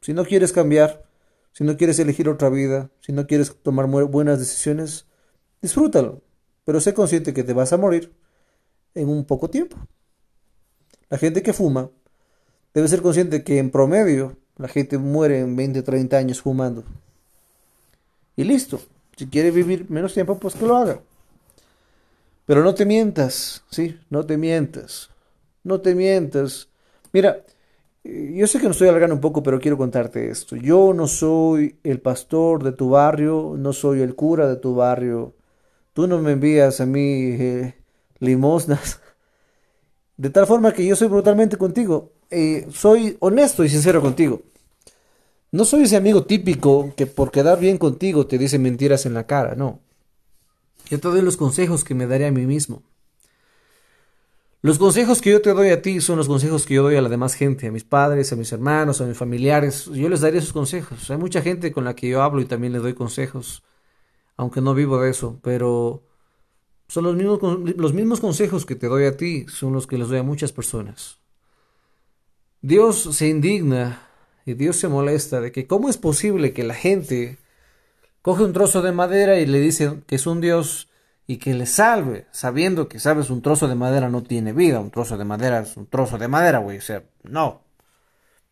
Si 0.00 0.12
no 0.12 0.24
quieres 0.24 0.52
cambiar, 0.52 1.04
si 1.52 1.64
no 1.64 1.76
quieres 1.76 1.98
elegir 1.98 2.28
otra 2.28 2.48
vida, 2.48 2.90
si 3.00 3.12
no 3.12 3.26
quieres 3.26 3.56
tomar 3.62 3.86
buenas 3.86 4.38
decisiones, 4.38 5.06
disfrútalo. 5.60 6.22
Pero 6.64 6.80
sé 6.80 6.94
consciente 6.94 7.34
que 7.34 7.42
te 7.42 7.52
vas 7.52 7.72
a 7.72 7.76
morir 7.76 8.12
en 8.94 9.08
un 9.08 9.24
poco 9.24 9.50
tiempo. 9.50 9.76
La 11.10 11.18
gente 11.18 11.42
que 11.42 11.52
fuma 11.52 11.90
debe 12.72 12.88
ser 12.88 13.02
consciente 13.02 13.42
que 13.42 13.58
en 13.58 13.70
promedio 13.70 14.36
la 14.56 14.68
gente 14.68 14.96
muere 14.98 15.40
en 15.40 15.56
20, 15.56 15.82
30 15.82 16.16
años 16.16 16.40
fumando. 16.40 16.84
Y 18.36 18.44
listo. 18.44 18.80
Si 19.16 19.26
quiere 19.26 19.50
vivir 19.50 19.90
menos 19.90 20.14
tiempo, 20.14 20.38
pues 20.38 20.54
que 20.54 20.66
lo 20.66 20.76
haga. 20.76 21.00
Pero 22.46 22.62
no 22.62 22.74
te 22.74 22.84
mientas, 22.84 23.64
¿sí? 23.70 23.98
No 24.10 24.26
te 24.26 24.36
mientas. 24.36 25.10
No 25.62 25.80
te 25.80 25.94
mientas. 25.94 26.68
Mira, 27.12 27.44
yo 28.04 28.46
sé 28.46 28.58
que 28.58 28.66
no 28.66 28.72
estoy 28.72 28.88
alargando 28.88 29.14
un 29.14 29.20
poco, 29.20 29.42
pero 29.42 29.60
quiero 29.60 29.78
contarte 29.78 30.28
esto. 30.30 30.56
Yo 30.56 30.92
no 30.94 31.08
soy 31.08 31.78
el 31.84 32.00
pastor 32.00 32.62
de 32.62 32.72
tu 32.72 32.90
barrio, 32.90 33.54
no 33.56 33.72
soy 33.72 34.02
el 34.02 34.14
cura 34.14 34.46
de 34.46 34.56
tu 34.56 34.74
barrio. 34.74 35.34
Tú 35.94 36.06
no 36.06 36.20
me 36.20 36.32
envías 36.32 36.80
a 36.80 36.86
mí 36.86 37.36
eh, 37.38 37.74
limosnas. 38.20 39.00
De 40.16 40.30
tal 40.30 40.46
forma 40.46 40.72
que 40.72 40.86
yo 40.86 40.94
soy 40.94 41.08
brutalmente 41.08 41.56
contigo. 41.56 42.12
Eh, 42.30 42.68
soy 42.72 43.16
honesto 43.20 43.64
y 43.64 43.68
sincero 43.68 44.00
contigo. 44.00 44.42
No 45.52 45.64
soy 45.64 45.84
ese 45.84 45.96
amigo 45.96 46.24
típico 46.24 46.92
que 46.96 47.06
por 47.06 47.30
quedar 47.30 47.58
bien 47.58 47.78
contigo 47.78 48.26
te 48.26 48.38
dice 48.38 48.58
mentiras 48.58 49.06
en 49.06 49.14
la 49.14 49.26
cara, 49.26 49.54
no. 49.54 49.80
Yo 50.90 51.00
te 51.00 51.08
doy 51.08 51.22
los 51.22 51.36
consejos 51.36 51.84
que 51.84 51.94
me 51.94 52.06
daré 52.06 52.26
a 52.26 52.32
mí 52.32 52.46
mismo. 52.46 52.82
Los 54.64 54.78
consejos 54.78 55.20
que 55.20 55.30
yo 55.30 55.42
te 55.42 55.52
doy 55.52 55.68
a 55.68 55.82
ti 55.82 56.00
son 56.00 56.16
los 56.16 56.26
consejos 56.26 56.64
que 56.64 56.74
yo 56.74 56.82
doy 56.82 56.96
a 56.96 57.02
la 57.02 57.10
demás 57.10 57.34
gente, 57.34 57.66
a 57.66 57.70
mis 57.70 57.84
padres, 57.84 58.32
a 58.32 58.36
mis 58.36 58.50
hermanos, 58.50 59.00
a 59.00 59.04
mis 59.04 59.16
familiares. 59.16 59.90
Yo 59.92 60.08
les 60.08 60.22
daré 60.22 60.38
esos 60.38 60.54
consejos. 60.54 61.10
Hay 61.10 61.18
mucha 61.18 61.42
gente 61.42 61.70
con 61.70 61.84
la 61.84 61.94
que 61.94 62.08
yo 62.08 62.22
hablo 62.22 62.40
y 62.40 62.46
también 62.46 62.72
les 62.72 62.80
doy 62.80 62.94
consejos, 62.94 63.62
aunque 64.38 64.62
no 64.62 64.74
vivo 64.74 64.98
de 65.00 65.10
eso, 65.10 65.38
pero 65.42 66.02
son 66.88 67.04
los 67.04 67.14
mismos, 67.14 67.40
los 67.76 67.92
mismos 67.92 68.20
consejos 68.20 68.64
que 68.64 68.74
te 68.74 68.88
doy 68.88 69.04
a 69.04 69.18
ti, 69.18 69.44
son 69.48 69.74
los 69.74 69.86
que 69.86 69.98
les 69.98 70.08
doy 70.08 70.18
a 70.18 70.22
muchas 70.22 70.52
personas. 70.52 71.18
Dios 72.62 73.02
se 73.14 73.28
indigna 73.28 74.08
y 74.46 74.54
Dios 74.54 74.76
se 74.76 74.88
molesta 74.88 75.42
de 75.42 75.52
que 75.52 75.66
cómo 75.66 75.90
es 75.90 75.98
posible 75.98 76.54
que 76.54 76.64
la 76.64 76.72
gente 76.72 77.36
coge 78.24 78.42
un 78.42 78.54
trozo 78.54 78.80
de 78.80 78.90
madera 78.90 79.38
y 79.38 79.44
le 79.44 79.60
dice 79.60 80.00
que 80.06 80.14
es 80.14 80.26
un 80.26 80.40
Dios 80.40 80.88
y 81.26 81.36
que 81.36 81.52
le 81.52 81.66
salve, 81.66 82.26
sabiendo 82.30 82.88
que, 82.88 82.98
sabes, 82.98 83.28
un 83.28 83.42
trozo 83.42 83.68
de 83.68 83.74
madera 83.74 84.08
no 84.08 84.22
tiene 84.22 84.54
vida, 84.54 84.80
un 84.80 84.90
trozo 84.90 85.18
de 85.18 85.26
madera 85.26 85.60
es 85.60 85.76
un 85.76 85.86
trozo 85.86 86.16
de 86.16 86.26
madera, 86.26 86.60
güey, 86.60 86.78
o 86.78 86.80
sea, 86.80 87.02
no. 87.22 87.60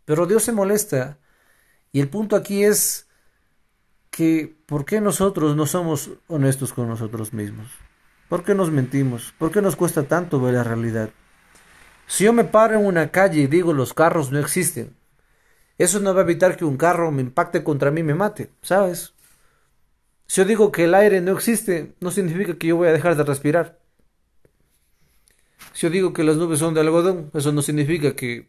Pero 0.05 0.27
Dios 0.27 0.43
se 0.43 0.53
molesta 0.53 1.17
y 1.91 2.01
el 2.01 2.11
punto 2.11 2.37
aquí 2.37 2.63
es 2.63 3.09
que 4.11 4.55
¿por 4.67 4.85
qué 4.85 5.01
nosotros 5.01 5.57
no 5.57 5.65
somos 5.65 6.11
honestos 6.29 6.75
con 6.75 6.87
nosotros 6.87 7.33
mismos? 7.33 7.69
¿Por 8.29 8.45
qué 8.45 8.55
nos 8.55 8.71
mentimos? 8.71 9.33
¿Por 9.39 9.51
qué 9.51 9.63
nos 9.63 9.75
cuesta 9.75 10.03
tanto 10.03 10.39
ver 10.39 10.53
la 10.53 10.65
realidad? 10.65 11.09
Si 12.07 12.25
yo 12.25 12.35
me 12.35 12.45
paro 12.45 12.79
en 12.79 12.85
una 12.85 13.11
calle 13.11 13.41
y 13.41 13.47
digo 13.47 13.73
los 13.73 13.95
carros 13.95 14.31
no 14.33 14.39
existen, 14.39 14.95
eso 15.79 15.99
no 15.99 16.13
va 16.13 16.21
a 16.21 16.25
evitar 16.25 16.59
que 16.59 16.67
un 16.67 16.77
carro 16.77 17.11
me 17.11 17.23
impacte 17.23 17.65
contra 17.65 17.91
mí 17.91 18.01
y 18.01 18.05
me 18.05 18.15
mate, 18.15 18.51
¿sabes? 18.61 19.15
Si 20.33 20.41
yo 20.41 20.47
digo 20.47 20.73
que 20.73 20.85
el 20.85 20.95
aire 20.95 21.21
no 21.21 21.33
existe, 21.33 21.95
no 22.01 22.11
significa 22.11 22.57
que 22.57 22.69
yo 22.69 22.77
voy 22.77 22.89
a 22.89 22.93
dejar 22.93 23.17
de 23.17 23.23
respirar. 23.23 23.79
Si 25.75 25.83
yo 25.83 25.91
digo 25.91 26.15
que 26.15 26.25
las 26.25 26.39
nubes 26.39 26.59
son 26.59 26.73
de 26.73 26.81
algodón, 26.81 27.31
eso 27.35 27.53
no 27.53 27.61
significa 27.61 28.17
que 28.17 28.49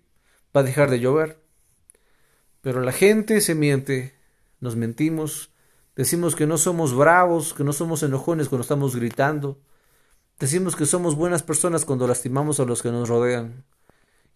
va 0.56 0.62
a 0.62 0.64
dejar 0.64 0.90
de 0.90 1.02
llover. 1.02 1.42
Pero 2.62 2.80
la 2.80 2.94
gente 2.94 3.42
se 3.42 3.54
miente, 3.54 4.16
nos 4.62 4.78
mentimos, 4.78 5.52
decimos 5.98 6.38
que 6.38 6.48
no 6.48 6.58
somos 6.58 6.96
bravos, 6.96 7.54
que 7.54 7.66
no 7.66 7.74
somos 7.74 8.02
enojones 8.02 8.48
cuando 8.48 8.62
estamos 8.62 8.96
gritando, 8.96 9.60
Decimos 10.40 10.78
que 10.78 10.86
somos 10.86 11.18
buenas 11.18 11.44
personas 11.44 11.84
cuando 11.84 12.08
lastimamos 12.08 12.62
a 12.62 12.66
los 12.66 12.82
que 12.82 12.92
nos 12.92 13.10
rodean. 13.10 13.66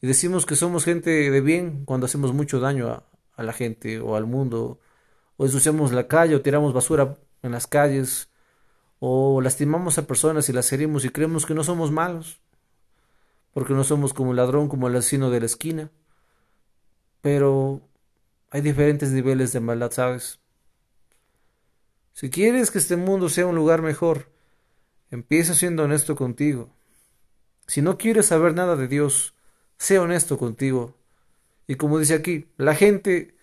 Y 0.02 0.08
decimos 0.08 0.46
que 0.46 0.58
somos 0.58 0.84
gente 0.84 1.32
de 1.32 1.40
bien 1.42 1.86
cuando 1.86 2.08
hacemos 2.08 2.34
mucho 2.34 2.60
daño 2.60 2.90
a, 2.90 3.06
a 3.38 3.44
la 3.44 3.54
gente 3.54 4.02
o 4.02 4.18
al 4.18 4.26
mundo. 4.26 4.82
O 5.38 5.46
ensuciamos 5.46 5.94
la 5.94 6.10
calle 6.10 6.36
o 6.36 6.42
tiramos 6.42 6.74
basura 6.74 7.18
en 7.44 7.52
las 7.52 7.68
calles. 7.68 8.30
O 9.00 9.42
lastimamos 9.42 9.98
a 9.98 10.08
personas 10.08 10.50
y 10.50 10.54
las 10.54 10.72
herimos 10.72 11.06
y 11.06 11.10
creemos 11.10 11.46
que 11.46 11.54
no 11.54 11.64
somos 11.64 11.92
malos. 11.92 12.40
Porque 13.54 13.74
no 13.74 13.84
somos 13.84 14.14
como 14.14 14.32
el 14.32 14.38
ladrón, 14.38 14.70
como 14.70 14.88
el 14.88 14.96
asesino 14.96 15.30
de 15.30 15.40
la 15.40 15.46
esquina. 15.46 15.92
Pero 17.22 17.82
hay 18.50 18.62
diferentes 18.62 19.12
niveles 19.12 19.54
de 19.54 19.60
maldad, 19.60 19.92
¿sabes? 19.92 20.40
Si 22.14 22.30
quieres 22.30 22.72
que 22.72 22.78
este 22.80 22.96
mundo 22.96 23.30
sea 23.30 23.46
un 23.46 23.56
lugar 23.56 23.82
mejor, 23.82 24.28
Empieza 25.10 25.54
siendo 25.54 25.84
honesto 25.84 26.16
contigo. 26.16 26.70
Si 27.66 27.82
no 27.82 27.98
quieres 27.98 28.28
saber 28.28 28.54
nada 28.54 28.76
de 28.76 28.88
Dios, 28.88 29.36
sé 29.78 30.00
honesto 30.00 30.38
contigo. 30.38 30.96
Y 31.66 31.76
como 31.76 32.00
dice 32.00 32.14
aquí, 32.14 32.48
la 32.58 32.76
gente 32.76 33.36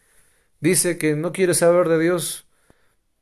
dice 0.60 0.98
que 0.98 1.16
no 1.16 1.32
quiere 1.32 1.54
saber 1.54 1.88
de 1.88 1.98
Dios, 1.98 2.46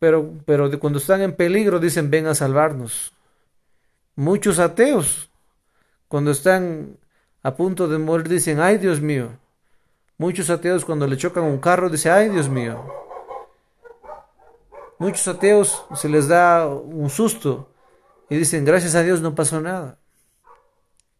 pero, 0.02 0.34
pero 0.46 0.80
cuando 0.80 0.98
están 0.98 1.22
en 1.22 1.36
peligro 1.36 1.78
dicen 1.78 2.10
ven 2.10 2.26
a 2.26 2.34
salvarnos. 2.34 3.12
Muchos 4.16 4.58
ateos, 4.58 5.30
cuando 6.08 6.32
están 6.32 6.98
a 7.44 7.54
punto 7.54 7.86
de 7.86 7.98
morir, 7.98 8.28
dicen 8.28 8.58
ay 8.58 8.78
Dios 8.78 9.00
mío. 9.00 9.38
Muchos 10.18 10.50
ateos 10.50 10.84
cuando 10.84 11.06
le 11.06 11.16
chocan 11.16 11.44
un 11.44 11.58
carro 11.58 11.88
dicen 11.88 12.10
ay 12.10 12.30
Dios 12.30 12.48
mío. 12.48 12.84
Muchos 14.98 15.28
ateos 15.28 15.84
se 15.94 16.08
les 16.08 16.26
da 16.26 16.66
un 16.66 17.08
susto 17.08 17.72
y 18.28 18.36
dicen, 18.36 18.64
gracias 18.64 18.96
a 18.96 19.04
Dios 19.04 19.20
no 19.20 19.36
pasó 19.36 19.60
nada. 19.60 20.00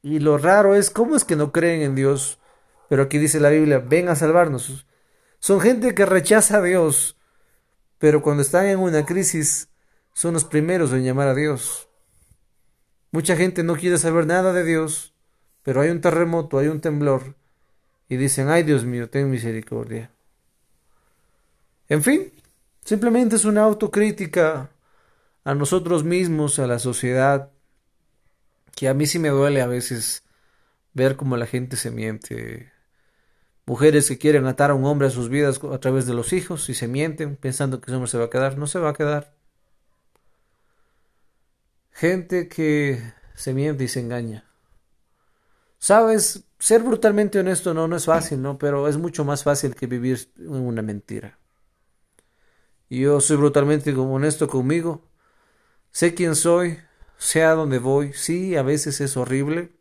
Y 0.03 0.19
lo 0.19 0.39
raro 0.39 0.75
es, 0.75 0.91
¿cómo 0.91 1.15
es 1.15 1.25
que 1.25 1.37
no 1.37 1.53
creen 1.53 1.83
en 1.83 1.95
Dios? 1.95 2.41
Pero 2.89 3.05
aquí 3.05 3.19
dice 3.19 3.39
la 3.39 3.51
Biblia, 3.51 3.79
ven 3.79 4.09
a 4.09 4.17
salvarnos. 4.17 4.87
Son 5.39 5.61
gente 5.61 5.95
que 5.95 6.05
rechaza 6.05 6.57
a 6.57 6.63
Dios, 6.63 7.17
pero 8.03 8.21
cuando 8.21 8.43
están 8.43 8.67
en 8.67 8.81
una 8.81 9.07
crisis 9.07 9.69
son 10.13 10.35
los 10.35 10.45
primeros 10.45 10.93
en 10.93 11.05
llamar 11.05 11.29
a 11.29 11.37
Dios. 11.37 11.89
Mucha 13.13 13.37
gente 13.37 13.63
no 13.63 13.77
quiere 13.77 13.97
saber 13.97 14.27
nada 14.27 14.53
de 14.53 14.65
Dios, 14.65 15.15
pero 15.63 15.81
hay 15.81 15.91
un 15.91 16.01
terremoto, 16.01 16.59
hay 16.59 16.67
un 16.67 16.81
temblor, 16.81 17.37
y 18.09 18.17
dicen, 18.17 18.49
ay 18.49 18.65
Dios 18.65 18.85
mío, 18.85 19.09
ten 19.09 19.31
misericordia. 19.31 20.11
En 21.89 22.03
fin, 22.03 22.33
simplemente 22.85 23.37
es 23.37 23.45
una 23.45 23.63
autocrítica 23.63 24.71
a 25.45 25.55
nosotros 25.55 26.03
mismos, 26.03 26.59
a 26.59 26.67
la 26.67 26.81
sociedad, 26.81 27.53
que 28.75 28.89
a 28.89 28.95
mí 28.95 29.07
sí 29.07 29.21
me 29.21 29.29
duele 29.29 29.63
a 29.63 29.69
veces 29.69 30.25
ver 30.93 31.15
cómo 31.15 31.37
la 31.37 31.47
gente 31.47 31.77
se 31.77 31.93
miente. 31.93 32.72
Mujeres 33.65 34.09
que 34.09 34.19
quieren 34.19 34.47
atar 34.47 34.71
a 34.71 34.75
un 34.75 34.85
hombre 34.85 35.07
a 35.07 35.11
sus 35.11 35.29
vidas 35.29 35.61
a 35.63 35.79
través 35.79 36.07
de 36.07 36.15
los 36.15 36.33
hijos 36.33 36.69
y 36.69 36.75
se 36.75 36.89
mienten 36.89 37.37
pensando 37.37 37.81
que 37.81 37.91
ese 37.91 37.97
hombre 37.97 38.11
se 38.11 38.19
va 38.19 38.25
a 38.25 38.31
quedar. 38.31 38.59
No 38.59 38.67
se 38.67 38.79
va 38.79 38.91
a 38.91 38.95
quedar. 38.95 39.35
Gente 41.93 42.49
que 42.49 43.01
se 43.35 43.55
miente 43.55 43.85
y 43.85 43.89
se 43.89 44.01
engaña. 44.01 44.45
Sabes, 45.79 46.45
ser 46.59 46.83
brutalmente 46.83 47.41
honesto 47.41 47.75
no, 47.75 47.89
no 47.89 47.97
es 47.97 48.05
fácil, 48.05 48.41
¿no? 48.41 48.59
Pero 48.59 48.89
es 48.89 48.97
mucho 48.97 49.25
más 49.25 49.43
fácil 49.43 49.75
que 49.75 49.87
vivir 49.87 50.29
en 50.39 50.51
una 50.51 50.83
mentira. 50.83 51.39
Y 52.89 53.01
yo 53.01 53.21
soy 53.21 53.37
brutalmente 53.37 53.93
honesto 53.93 54.49
conmigo. 54.49 55.03
Sé 55.91 56.15
quién 56.15 56.37
soy, 56.37 56.79
sé 57.19 57.43
a 57.43 57.55
dónde 57.55 57.79
voy. 57.79 58.13
Sí, 58.13 58.57
a 58.57 58.63
veces 58.63 59.01
es 59.01 59.17
horrible, 59.17 59.73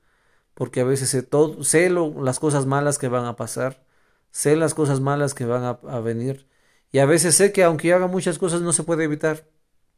porque 0.61 0.81
a 0.81 0.83
veces 0.83 1.09
sé, 1.09 1.23
todo, 1.23 1.63
sé 1.63 1.89
las 1.89 2.39
cosas 2.39 2.67
malas 2.67 2.99
que 2.99 3.07
van 3.07 3.25
a 3.25 3.35
pasar, 3.35 3.83
sé 4.29 4.55
las 4.55 4.75
cosas 4.75 4.99
malas 4.99 5.33
que 5.33 5.45
van 5.45 5.63
a, 5.63 5.99
venir. 6.01 6.47
Y 6.91 6.99
a 6.99 7.07
veces 7.07 7.33
sé 7.33 7.51
que 7.51 7.63
aunque 7.63 7.91
haga 7.91 8.05
muchas 8.05 8.37
cosas 8.37 8.61
no 8.61 8.71
se 8.71 8.83
puede 8.83 9.05
evitar. 9.05 9.49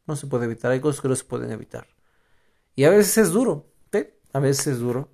No 0.06 0.16
se 0.16 0.26
puede 0.26 0.46
evitar, 0.46 0.70
hay 0.70 0.80
cosas 0.80 1.02
que 1.02 1.08
no 1.08 1.16
se 1.16 1.24
pueden 1.24 1.52
evitar. 1.52 1.86
Y 2.76 2.84
a 2.84 2.88
veces 2.88 3.18
es 3.18 3.30
duro. 3.30 3.66
A 4.32 4.40
veces 4.40 4.68
es 4.68 4.78
duro. 4.78 5.10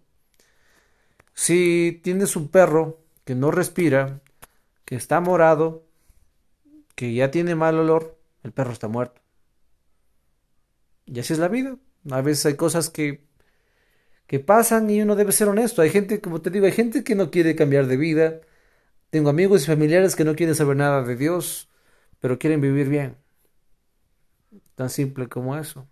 Si 1.35 2.01
tienes 2.05 2.37
un 2.37 2.47
perro 2.47 3.01
que 3.25 3.35
no 3.35 3.51
respira, 3.51 4.21
que 4.85 4.95
está 4.95 5.19
morado, 5.19 5.85
que 6.95 7.13
ya 7.13 7.33
tiene 7.33 7.57
mal 7.57 7.77
olor, 7.77 8.17
el 8.45 8.53
perro 8.53 8.71
está 8.71 8.87
muerto. 8.87 9.21
Y 11.07 11.19
así 11.19 11.33
es 11.33 11.41
la 11.41 11.49
vida. 11.49 11.77
A 12.09 12.21
veces 12.21 12.47
hay 12.47 12.55
cosas 12.55 12.89
que, 12.89 13.29
que 14.31 14.38
pasan 14.38 14.88
y 14.90 15.03
uno 15.03 15.16
debe 15.16 15.33
ser 15.33 15.49
honesto. 15.49 15.83
Hay 15.83 15.90
gente, 15.90 16.21
como 16.21 16.40
te 16.40 16.51
digo, 16.51 16.64
hay 16.64 16.71
gente 16.71 17.03
que 17.03 17.16
no 17.16 17.33
quiere 17.33 17.57
cambiar 17.57 17.88
de 17.88 17.97
vida. 17.97 18.40
Tengo 19.11 19.29
amigos 19.29 19.64
y 19.64 19.66
familiares 19.66 20.14
que 20.14 20.25
no 20.25 20.37
quieren 20.37 20.55
saber 20.55 20.77
nada 20.77 21.03
de 21.03 21.16
Dios, 21.16 21.69
pero 22.21 22.38
quieren 22.38 22.61
vivir 22.61 22.88
bien. 22.88 23.16
Tan 24.77 24.88
simple 24.88 25.27
como 25.27 25.57
eso. 25.59 25.88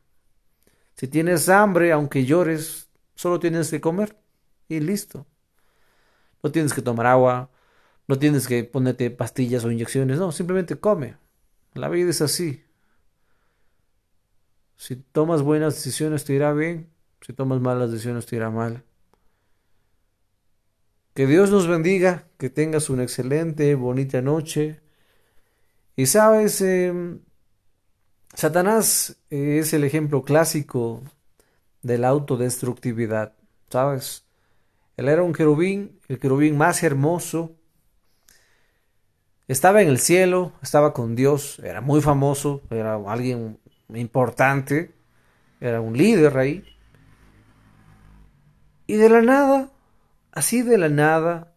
Si 0.94 1.08
tienes 1.08 1.48
hambre, 1.48 1.90
aunque 1.90 2.26
llores, 2.26 2.88
solo 3.16 3.40
tienes 3.40 3.72
que 3.72 3.80
comer 3.80 4.16
y 4.68 4.78
listo. 4.78 5.26
No 6.40 6.52
tienes 6.52 6.72
que 6.72 6.80
tomar 6.80 7.06
agua, 7.06 7.50
no 8.06 8.20
tienes 8.20 8.46
que 8.46 8.62
ponerte 8.62 9.10
pastillas 9.10 9.64
o 9.64 9.72
inyecciones, 9.72 10.20
no, 10.20 10.30
simplemente 10.30 10.76
come. 10.76 11.16
La 11.74 11.88
vida 11.88 12.10
es 12.10 12.22
así. 12.22 12.62
Si 14.76 14.94
tomas 14.94 15.42
buenas 15.42 15.74
decisiones 15.74 16.24
te 16.24 16.34
irá 16.34 16.52
bien, 16.52 16.88
si 17.20 17.32
tomas 17.32 17.60
malas 17.60 17.90
decisiones 17.90 18.26
te 18.26 18.36
irá 18.36 18.50
mal. 18.50 18.84
Que 21.14 21.26
Dios 21.26 21.50
nos 21.50 21.66
bendiga, 21.66 22.28
que 22.38 22.48
tengas 22.48 22.90
una 22.90 23.02
excelente, 23.02 23.74
bonita 23.74 24.22
noche. 24.22 24.80
Y 25.96 26.06
sabes, 26.06 26.60
em, 26.60 27.18
Satanás 28.34 29.16
es 29.30 29.72
el 29.72 29.82
ejemplo 29.82 30.22
clásico 30.22 31.02
de 31.82 31.98
la 31.98 32.08
autodestructividad, 32.08 33.32
¿sabes? 33.68 34.24
Él 34.96 35.08
era 35.08 35.24
un 35.24 35.32
querubín, 35.32 35.98
el 36.08 36.20
querubín 36.20 36.56
más 36.56 36.82
hermoso. 36.82 37.52
Estaba 39.48 39.82
en 39.82 39.88
el 39.88 39.98
cielo, 39.98 40.52
estaba 40.62 40.92
con 40.92 41.16
Dios, 41.16 41.58
era 41.64 41.80
muy 41.80 42.00
famoso, 42.00 42.62
era 42.70 42.94
alguien 42.94 43.58
importante, 43.88 44.92
era 45.60 45.80
un 45.80 45.96
líder 45.96 46.36
ahí. 46.36 46.64
Y 48.88 48.96
de 48.96 49.10
la 49.10 49.20
nada, 49.20 49.70
así 50.32 50.62
de 50.62 50.78
la 50.78 50.88
nada, 50.88 51.52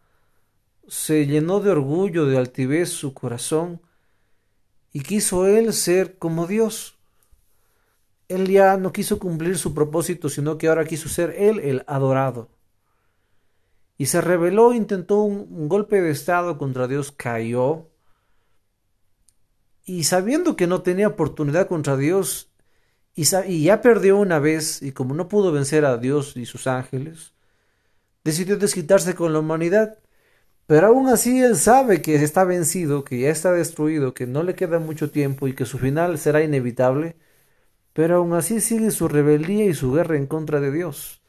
se 0.89 1.25
llenó 1.25 1.61
de 1.61 1.71
orgullo, 1.71 2.25
de 2.25 2.37
altivez 2.37 2.89
su 2.89 3.13
corazón 3.13 3.79
y 4.91 4.99
quiso 4.99 5.47
él 5.47 5.71
ser 5.71 6.17
como 6.17 6.45
Dios. 6.45 6.99
Él 8.27 8.49
ya 8.49 8.75
no 8.75 8.91
quiso 8.91 9.17
cumplir 9.17 9.57
su 9.57 9.73
propósito, 9.73 10.27
sino 10.27 10.57
que 10.57 10.67
ahora 10.67 10.83
quiso 10.83 11.07
ser 11.07 11.33
él 11.37 11.61
el 11.61 11.85
adorado. 11.87 12.49
Y 13.97 14.07
se 14.07 14.19
rebeló, 14.19 14.73
intentó 14.73 15.21
un, 15.21 15.69
golpe 15.69 16.01
de 16.01 16.11
estado 16.11 16.57
contra 16.57 16.89
Dios, 16.89 17.13
cayó. 17.13 17.87
Y 19.85 20.03
sabiendo 20.03 20.57
que 20.57 20.67
no 20.67 20.81
tenía 20.81 21.07
oportunidad 21.07 21.69
contra 21.69 21.95
Dios, 21.95 22.50
y, 23.15 23.63
ya 23.63 23.81
perdió 23.81 24.17
una 24.17 24.39
vez, 24.39 24.81
y 24.81 24.91
como 24.91 25.13
no 25.13 25.27
pudo 25.27 25.51
vencer 25.51 25.85
a 25.85 25.97
Dios 25.97 26.37
y 26.37 26.45
sus 26.45 26.67
ángeles, 26.67 27.33
decidió 28.23 28.57
desquitarse 28.57 29.15
con 29.15 29.33
la 29.33 29.39
humanidad 29.39 29.97
pero 30.71 30.87
aún 30.87 31.09
así 31.09 31.41
él 31.41 31.57
sabe 31.57 32.01
que 32.01 32.15
está 32.15 32.45
vencido, 32.45 33.03
que 33.03 33.19
ya 33.19 33.29
está 33.29 33.51
destruido, 33.51 34.13
que 34.13 34.25
no 34.25 34.41
le 34.41 34.55
queda 34.55 34.79
mucho 34.79 35.11
tiempo 35.11 35.49
y 35.49 35.53
que 35.53 35.65
su 35.65 35.77
final 35.77 36.17
será 36.17 36.43
inevitable, 36.43 37.17
pero 37.93 38.17
aún 38.17 38.33
así 38.33 38.61
sigue 38.61 38.91
su 38.91 39.09
rebeldía 39.09 39.65
y 39.65 39.73
su 39.73 39.91
guerra 39.91 40.15
en 40.15 40.27
contra 40.27 40.61
de 40.61 40.71
Dios. 40.71 41.21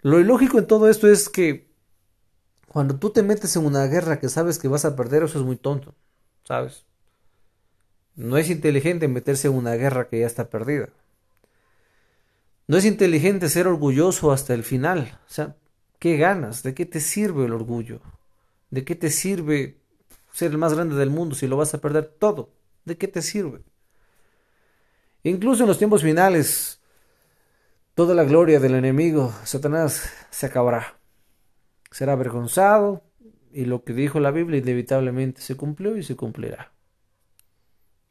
Lo 0.00 0.18
ilógico 0.18 0.58
en 0.58 0.66
todo 0.66 0.88
esto 0.88 1.08
es 1.08 1.28
que 1.28 1.68
cuando 2.68 2.98
tú 2.98 3.10
te 3.10 3.22
metes 3.22 3.54
en 3.56 3.66
una 3.66 3.84
guerra 3.86 4.18
que 4.18 4.30
sabes 4.30 4.58
que 4.58 4.68
vas 4.68 4.86
a 4.86 4.96
perder, 4.96 5.24
eso 5.24 5.38
es 5.38 5.44
muy 5.44 5.56
tonto, 5.56 5.94
¿sabes? 6.44 6.86
No 8.18 8.36
es 8.36 8.50
inteligente 8.50 9.06
meterse 9.06 9.46
en 9.46 9.54
una 9.54 9.76
guerra 9.76 10.08
que 10.08 10.18
ya 10.18 10.26
está 10.26 10.50
perdida. 10.50 10.88
No 12.66 12.76
es 12.76 12.84
inteligente 12.84 13.48
ser 13.48 13.68
orgulloso 13.68 14.32
hasta 14.32 14.54
el 14.54 14.64
final. 14.64 15.16
O 15.28 15.32
sea, 15.32 15.54
¿qué 16.00 16.16
ganas? 16.16 16.64
¿De 16.64 16.74
qué 16.74 16.84
te 16.84 16.98
sirve 16.98 17.44
el 17.44 17.52
orgullo? 17.52 18.00
¿De 18.70 18.84
qué 18.84 18.96
te 18.96 19.10
sirve 19.10 19.78
ser 20.32 20.50
el 20.50 20.58
más 20.58 20.74
grande 20.74 20.96
del 20.96 21.10
mundo 21.10 21.36
si 21.36 21.46
lo 21.46 21.56
vas 21.56 21.72
a 21.74 21.80
perder 21.80 22.06
todo? 22.06 22.50
¿De 22.84 22.98
qué 22.98 23.06
te 23.06 23.22
sirve? 23.22 23.62
Incluso 25.22 25.62
en 25.62 25.68
los 25.68 25.78
tiempos 25.78 26.02
finales, 26.02 26.80
toda 27.94 28.16
la 28.16 28.24
gloria 28.24 28.58
del 28.58 28.74
enemigo, 28.74 29.32
Satanás, 29.44 30.12
se 30.30 30.46
acabará. 30.46 30.98
Será 31.92 32.14
avergonzado 32.14 33.04
y 33.52 33.66
lo 33.66 33.84
que 33.84 33.92
dijo 33.92 34.18
la 34.18 34.32
Biblia 34.32 34.58
inevitablemente 34.58 35.40
se 35.40 35.54
cumplió 35.54 35.96
y 35.96 36.02
se 36.02 36.16
cumplirá. 36.16 36.72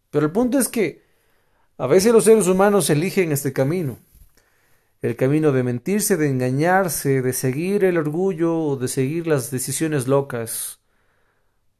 Pero 0.10 0.26
el 0.26 0.32
punto 0.32 0.58
es 0.58 0.68
que 0.68 1.04
a 1.78 1.88
veces 1.88 2.12
los 2.12 2.24
seres 2.24 2.48
humanos 2.48 2.90
eligen 2.90 3.32
este 3.32 3.54
camino. 3.54 4.00
El 5.02 5.16
camino 5.16 5.52
de 5.52 5.62
mentirse, 5.62 6.18
de 6.18 6.28
engañarse, 6.28 7.22
de 7.22 7.34
seguir 7.34 7.84
el 7.84 7.98
orgullo 7.98 8.58
o 8.58 8.76
de 8.78 8.88
seguir 8.88 9.28
las 9.28 9.52
decisiones 9.52 10.08
locas, 10.08 10.80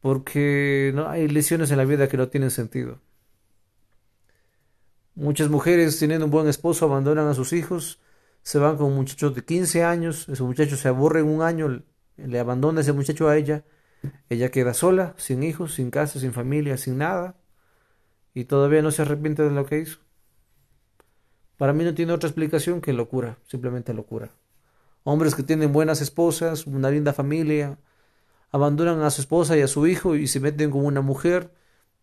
porque 0.02 0.92
no 0.94 1.10
hay 1.10 1.28
lesiones 1.28 1.72
en 1.72 1.78
la 1.78 1.86
vida 1.86 2.08
que 2.08 2.18
no 2.18 2.30
tienen 2.30 2.52
sentido. 2.52 3.02
Muchas 5.16 5.50
mujeres 5.50 5.98
teniendo 5.98 6.26
un 6.26 6.32
buen 6.32 6.48
esposo 6.48 6.86
abandonan 6.86 7.28
a 7.28 7.34
sus 7.34 7.54
hijos, 7.54 8.00
se 8.44 8.60
van 8.60 8.78
con 8.78 8.88
un 8.88 8.96
muchacho 8.96 9.32
de 9.32 9.44
15 9.44 9.84
años, 9.84 10.30
ese 10.30 10.44
muchacho 10.44 10.78
se 10.78 10.88
aburre 10.88 11.22
en 11.22 11.28
un 11.28 11.42
año, 11.42 11.84
le 12.18 12.40
abandona 12.40 12.82
ese 12.82 12.94
muchacho 12.94 13.28
a 13.28 13.36
ella, 13.36 13.66
ella 14.30 14.52
queda 14.52 14.76
sola, 14.76 15.16
sin 15.18 15.42
hijos, 15.42 15.74
sin 15.74 15.90
casa, 15.90 16.20
sin 16.20 16.34
familia, 16.34 16.78
sin 16.78 17.00
nada, 17.00 17.36
y 18.38 18.46
todavía 18.46 18.84
no 18.84 18.92
se 18.92 19.02
arrepiente 19.02 19.42
de 19.42 19.50
lo 19.50 19.66
que 19.66 19.80
hizo. 19.80 19.98
Para 21.58 21.74
mí 21.74 21.84
no 21.84 21.96
tiene 21.96 22.14
otra 22.14 22.30
explicación 22.30 22.82
que 22.82 22.94
locura, 22.94 23.40
simplemente 23.48 23.96
locura. 23.96 24.30
Hombres 25.04 25.34
que 25.34 25.42
tienen 25.42 25.74
buenas 25.74 26.02
esposas, 26.02 26.68
una 26.68 26.92
linda 26.92 27.14
familia, 27.14 27.80
abandonan 28.52 29.02
a 29.02 29.10
su 29.10 29.22
esposa 29.22 29.58
y 29.58 29.62
a 29.62 29.68
su 29.68 29.88
hijo 29.88 30.16
y 30.16 30.28
se 30.28 30.40
meten 30.40 30.70
con 30.70 30.86
una 30.86 31.02
mujer 31.02 31.52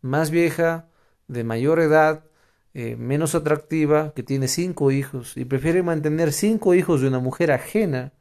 más 0.00 0.32
vieja, 0.32 0.88
de 1.28 1.44
mayor 1.44 1.78
edad, 1.78 2.24
eh, 2.72 2.96
menos 2.96 3.36
atractiva, 3.36 4.12
que 4.12 4.24
tiene 4.24 4.48
cinco 4.48 4.90
hijos 4.90 5.36
y 5.36 5.44
prefiere 5.44 5.84
mantener 5.84 6.32
cinco 6.32 6.74
hijos 6.74 7.00
de 7.00 7.06
una 7.06 7.20
mujer 7.20 7.52
ajena 7.52 8.12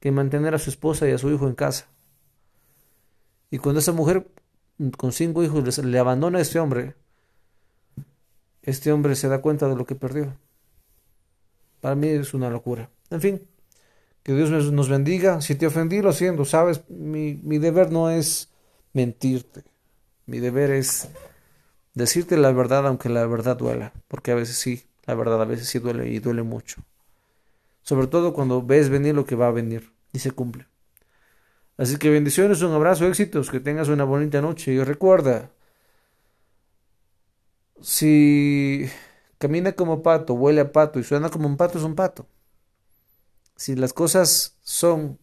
que 0.00 0.10
mantener 0.10 0.56
a 0.56 0.58
su 0.58 0.68
esposa 0.68 1.08
y 1.08 1.12
a 1.12 1.18
su 1.18 1.30
hijo 1.30 1.46
en 1.46 1.54
casa. 1.54 1.86
Y 3.52 3.58
cuando 3.58 3.78
esa 3.78 3.92
mujer 3.92 4.26
con 4.96 5.12
cinco 5.12 5.44
hijos 5.44 5.78
le 5.78 5.98
abandona 6.00 6.40
a 6.40 6.42
este 6.42 6.58
hombre, 6.58 6.96
este 8.66 8.92
hombre 8.92 9.14
se 9.14 9.28
da 9.28 9.40
cuenta 9.40 9.68
de 9.68 9.76
lo 9.76 9.86
que 9.86 9.94
perdió. 9.94 10.36
Para 11.80 11.94
mí 11.94 12.08
es 12.08 12.34
una 12.34 12.50
locura. 12.50 12.90
En 13.10 13.20
fin, 13.20 13.48
que 14.22 14.34
Dios 14.34 14.50
nos 14.50 14.88
bendiga. 14.88 15.40
Si 15.40 15.54
te 15.54 15.66
ofendí, 15.66 16.02
lo 16.02 16.12
siento, 16.12 16.44
sabes, 16.44 16.82
mi, 16.90 17.40
mi 17.42 17.58
deber 17.58 17.92
no 17.92 18.10
es 18.10 18.50
mentirte. 18.92 19.62
Mi 20.26 20.40
deber 20.40 20.72
es 20.72 21.08
decirte 21.94 22.36
la 22.36 22.50
verdad 22.50 22.86
aunque 22.86 23.08
la 23.08 23.24
verdad 23.26 23.56
duela, 23.56 23.92
porque 24.08 24.32
a 24.32 24.34
veces 24.34 24.56
sí, 24.56 24.84
la 25.06 25.14
verdad 25.14 25.40
a 25.40 25.44
veces 25.44 25.68
sí 25.68 25.78
duele 25.78 26.08
y 26.08 26.18
duele 26.18 26.42
mucho. 26.42 26.82
Sobre 27.82 28.08
todo 28.08 28.34
cuando 28.34 28.62
ves 28.62 28.88
venir 28.88 29.14
lo 29.14 29.24
que 29.24 29.36
va 29.36 29.46
a 29.46 29.52
venir 29.52 29.92
y 30.12 30.18
se 30.18 30.32
cumple. 30.32 30.66
Así 31.76 31.98
que 31.98 32.10
bendiciones, 32.10 32.62
un 32.62 32.72
abrazo, 32.72 33.06
éxitos, 33.06 33.50
que 33.50 33.60
tengas 33.60 33.88
una 33.88 34.04
bonita 34.04 34.40
noche 34.40 34.72
y 34.72 34.82
recuerda, 34.82 35.50
si 37.80 38.86
camina 39.38 39.72
como 39.72 40.02
pato, 40.02 40.34
huele 40.34 40.60
a 40.60 40.72
pato 40.72 40.98
y 40.98 41.04
suena 41.04 41.30
como 41.30 41.46
un 41.48 41.56
pato, 41.56 41.78
es 41.78 41.84
un 41.84 41.94
pato. 41.94 42.26
Si 43.56 43.74
las 43.74 43.92
cosas 43.92 44.56
son 44.62 45.18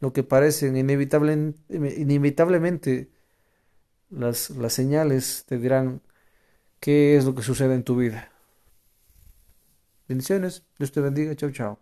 lo 0.00 0.12
que 0.12 0.22
parecen 0.24 0.76
inevitable, 0.76 1.54
inevitablemente, 1.70 3.10
las, 4.10 4.50
las 4.50 4.72
señales 4.74 5.44
te 5.46 5.58
dirán 5.58 6.02
qué 6.80 7.16
es 7.16 7.24
lo 7.24 7.34
que 7.34 7.42
sucede 7.42 7.74
en 7.74 7.84
tu 7.84 7.96
vida. 7.96 8.32
Bendiciones, 10.08 10.64
Dios 10.78 10.92
te 10.92 11.00
bendiga, 11.00 11.34
chao, 11.36 11.50
chao. 11.50 11.81